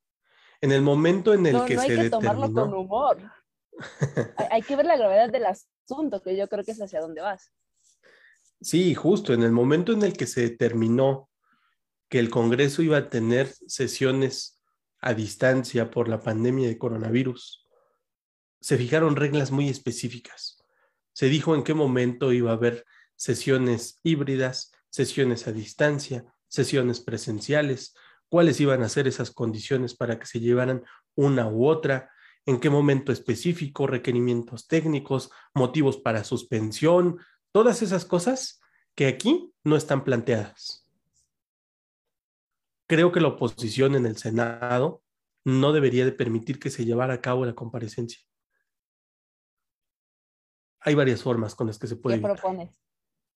En 0.60 0.72
el 0.72 0.82
momento 0.82 1.32
en 1.34 1.46
el 1.46 1.64
que 1.64 1.74
no 1.74 1.82
hay 1.82 1.88
que 1.88 2.10
tomarlo 2.10 2.52
con 2.52 2.74
humor. 2.74 3.18
hay 4.50 4.62
que 4.62 4.76
ver 4.76 4.86
la 4.86 4.96
gravedad 4.96 5.30
del 5.30 5.46
asunto, 5.46 6.20
que 6.20 6.36
yo 6.36 6.48
creo 6.48 6.64
que 6.64 6.72
es 6.72 6.82
hacia 6.82 7.00
dónde 7.00 7.20
vas. 7.20 7.52
Sí, 8.60 8.94
justo 8.94 9.32
en 9.32 9.42
el 9.42 9.52
momento 9.52 9.92
en 9.92 10.02
el 10.02 10.14
que 10.14 10.26
se 10.26 10.42
determinó 10.42 11.30
que 12.08 12.18
el 12.18 12.30
Congreso 12.30 12.82
iba 12.82 12.96
a 12.96 13.08
tener 13.10 13.48
sesiones 13.66 14.60
a 15.00 15.14
distancia 15.14 15.90
por 15.90 16.08
la 16.08 16.20
pandemia 16.20 16.66
de 16.66 16.78
coronavirus, 16.78 17.66
se 18.60 18.76
fijaron 18.76 19.14
reglas 19.14 19.52
muy 19.52 19.68
específicas. 19.68 20.64
Se 21.12 21.28
dijo 21.28 21.54
en 21.54 21.62
qué 21.62 21.74
momento 21.74 22.32
iba 22.32 22.50
a 22.50 22.54
haber 22.54 22.84
sesiones 23.14 24.00
híbridas, 24.02 24.72
sesiones 24.90 25.46
a 25.46 25.52
distancia, 25.52 26.24
sesiones 26.48 27.00
presenciales, 27.00 27.94
cuáles 28.28 28.60
iban 28.60 28.82
a 28.82 28.88
ser 28.88 29.06
esas 29.06 29.30
condiciones 29.30 29.94
para 29.94 30.18
que 30.18 30.26
se 30.26 30.40
llevaran 30.40 30.84
una 31.14 31.48
u 31.48 31.66
otra, 31.66 32.10
en 32.46 32.60
qué 32.60 32.70
momento 32.70 33.12
específico, 33.12 33.86
requerimientos 33.86 34.66
técnicos, 34.66 35.30
motivos 35.54 35.98
para 35.98 36.24
suspensión, 36.24 37.18
Todas 37.58 37.82
esas 37.82 38.04
cosas 38.04 38.60
que 38.94 39.08
aquí 39.08 39.52
no 39.64 39.74
están 39.74 40.04
planteadas. 40.04 40.88
Creo 42.86 43.10
que 43.10 43.18
la 43.18 43.26
oposición 43.26 43.96
en 43.96 44.06
el 44.06 44.16
Senado 44.16 45.02
no 45.44 45.72
debería 45.72 46.04
de 46.04 46.12
permitir 46.12 46.60
que 46.60 46.70
se 46.70 46.84
llevara 46.84 47.14
a 47.14 47.20
cabo 47.20 47.44
la 47.44 47.56
comparecencia. 47.56 48.20
Hay 50.78 50.94
varias 50.94 51.20
formas 51.20 51.56
con 51.56 51.66
las 51.66 51.80
que 51.80 51.88
se 51.88 51.96
puede. 51.96 52.18
¿Qué 52.18 52.22
propones? 52.22 52.80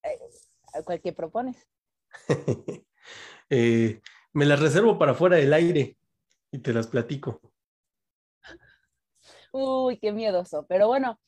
Eh, 0.04 0.18
¿Cuál 0.84 1.00
que 1.00 1.12
propones? 1.12 1.56
Eh, 3.50 4.00
me 4.32 4.46
las 4.46 4.60
reservo 4.60 4.98
para 4.98 5.14
fuera 5.14 5.36
del 5.36 5.52
aire 5.52 5.98
y 6.52 6.60
te 6.60 6.72
las 6.72 6.86
platico. 6.86 7.40
Uy, 9.50 9.98
qué 9.98 10.12
miedoso. 10.12 10.64
Pero 10.68 10.86
bueno, 10.86 11.20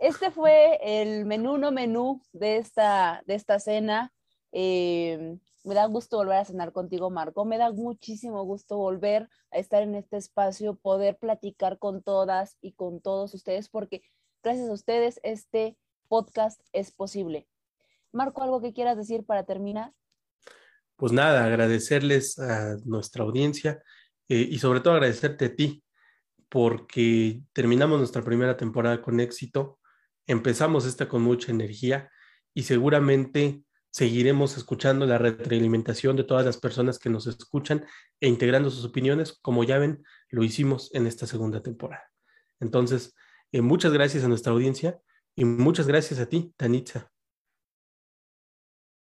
este 0.00 0.30
fue 0.30 0.78
el 0.82 1.26
menú 1.26 1.58
no 1.58 1.70
menú 1.70 2.22
de 2.32 2.56
esta, 2.56 3.22
de 3.26 3.34
esta 3.34 3.60
cena. 3.60 4.12
Eh, 4.50 5.36
me 5.62 5.74
da 5.74 5.84
gusto 5.84 6.16
volver 6.16 6.38
a 6.38 6.44
cenar 6.46 6.72
contigo, 6.72 7.10
Marco. 7.10 7.44
Me 7.44 7.58
da 7.58 7.70
muchísimo 7.70 8.42
gusto 8.44 8.78
volver 8.78 9.28
a 9.50 9.58
estar 9.58 9.82
en 9.82 9.94
este 9.94 10.16
espacio, 10.16 10.74
poder 10.76 11.18
platicar 11.18 11.78
con 11.78 12.02
todas 12.02 12.56
y 12.62 12.72
con 12.72 13.02
todos 13.02 13.34
ustedes, 13.34 13.68
porque 13.68 14.02
gracias 14.42 14.70
a 14.70 14.72
ustedes 14.72 15.20
este 15.22 15.76
podcast 16.08 16.62
es 16.72 16.92
posible. 16.92 17.46
Marco, 18.10 18.42
¿algo 18.42 18.62
que 18.62 18.72
quieras 18.72 18.96
decir 18.96 19.24
para 19.26 19.44
terminar? 19.44 19.92
Pues 20.96 21.12
nada, 21.12 21.44
agradecerles 21.44 22.38
a 22.38 22.76
nuestra 22.86 23.22
audiencia 23.22 23.82
eh, 24.28 24.48
y 24.50 24.58
sobre 24.58 24.80
todo 24.80 24.94
agradecerte 24.94 25.44
a 25.44 25.54
ti, 25.54 25.84
porque 26.48 27.42
terminamos 27.52 27.98
nuestra 27.98 28.22
primera 28.22 28.56
temporada 28.56 29.02
con 29.02 29.20
éxito 29.20 29.79
empezamos 30.30 30.86
esta 30.86 31.08
con 31.08 31.22
mucha 31.22 31.50
energía 31.50 32.08
y 32.54 32.62
seguramente 32.62 33.64
seguiremos 33.90 34.56
escuchando 34.56 35.04
la 35.04 35.18
retroalimentación 35.18 36.16
de 36.16 36.22
todas 36.22 36.46
las 36.46 36.56
personas 36.56 37.00
que 37.00 37.10
nos 37.10 37.26
escuchan 37.26 37.84
e 38.20 38.28
integrando 38.28 38.70
sus 38.70 38.84
opiniones, 38.84 39.36
como 39.42 39.64
ya 39.64 39.78
ven, 39.78 40.04
lo 40.28 40.44
hicimos 40.44 40.94
en 40.94 41.08
esta 41.08 41.26
segunda 41.26 41.62
temporada. 41.62 42.08
Entonces, 42.60 43.14
eh, 43.50 43.60
muchas 43.60 43.92
gracias 43.92 44.22
a 44.22 44.28
nuestra 44.28 44.52
audiencia 44.52 45.00
y 45.34 45.44
muchas 45.44 45.88
gracias 45.88 46.20
a 46.20 46.26
ti, 46.26 46.54
Danitza. 46.56 47.10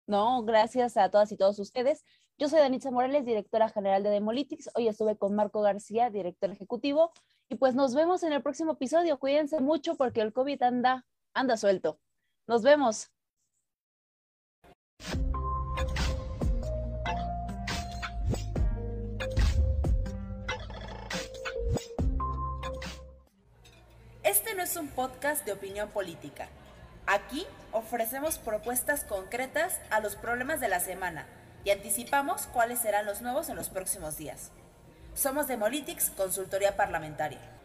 No, 0.06 0.44
gracias 0.44 0.98
a 0.98 1.10
todas 1.10 1.32
y 1.32 1.36
todos 1.36 1.58
ustedes. 1.58 2.04
Yo 2.38 2.50
soy 2.50 2.60
Danitza 2.60 2.90
Morales, 2.90 3.24
directora 3.24 3.70
general 3.70 4.02
de 4.02 4.10
Demolitics. 4.10 4.68
Hoy 4.74 4.88
estuve 4.88 5.16
con 5.16 5.34
Marco 5.34 5.62
García, 5.62 6.10
director 6.10 6.50
ejecutivo. 6.50 7.12
Y 7.48 7.56
pues 7.56 7.74
nos 7.74 7.94
vemos 7.94 8.22
en 8.24 8.32
el 8.32 8.42
próximo 8.42 8.72
episodio. 8.72 9.18
Cuídense 9.18 9.60
mucho 9.60 9.94
porque 9.94 10.20
el 10.20 10.32
COVID 10.32 10.62
anda, 10.62 11.06
anda 11.32 11.56
suelto. 11.56 12.00
Nos 12.46 12.62
vemos. 12.62 13.10
Este 24.24 24.56
no 24.56 24.62
es 24.64 24.76
un 24.76 24.88
podcast 24.88 25.44
de 25.44 25.52
opinión 25.52 25.90
política. 25.90 26.48
Aquí 27.06 27.46
ofrecemos 27.70 28.38
propuestas 28.38 29.04
concretas 29.04 29.80
a 29.90 30.00
los 30.00 30.16
problemas 30.16 30.60
de 30.60 30.66
la 30.66 30.80
semana 30.80 31.28
y 31.62 31.70
anticipamos 31.70 32.48
cuáles 32.48 32.80
serán 32.80 33.06
los 33.06 33.22
nuevos 33.22 33.48
en 33.48 33.54
los 33.54 33.68
próximos 33.68 34.16
días. 34.16 34.50
Somos 35.16 35.46
Demolitics, 35.46 36.10
consultoría 36.14 36.76
parlamentaria. 36.76 37.55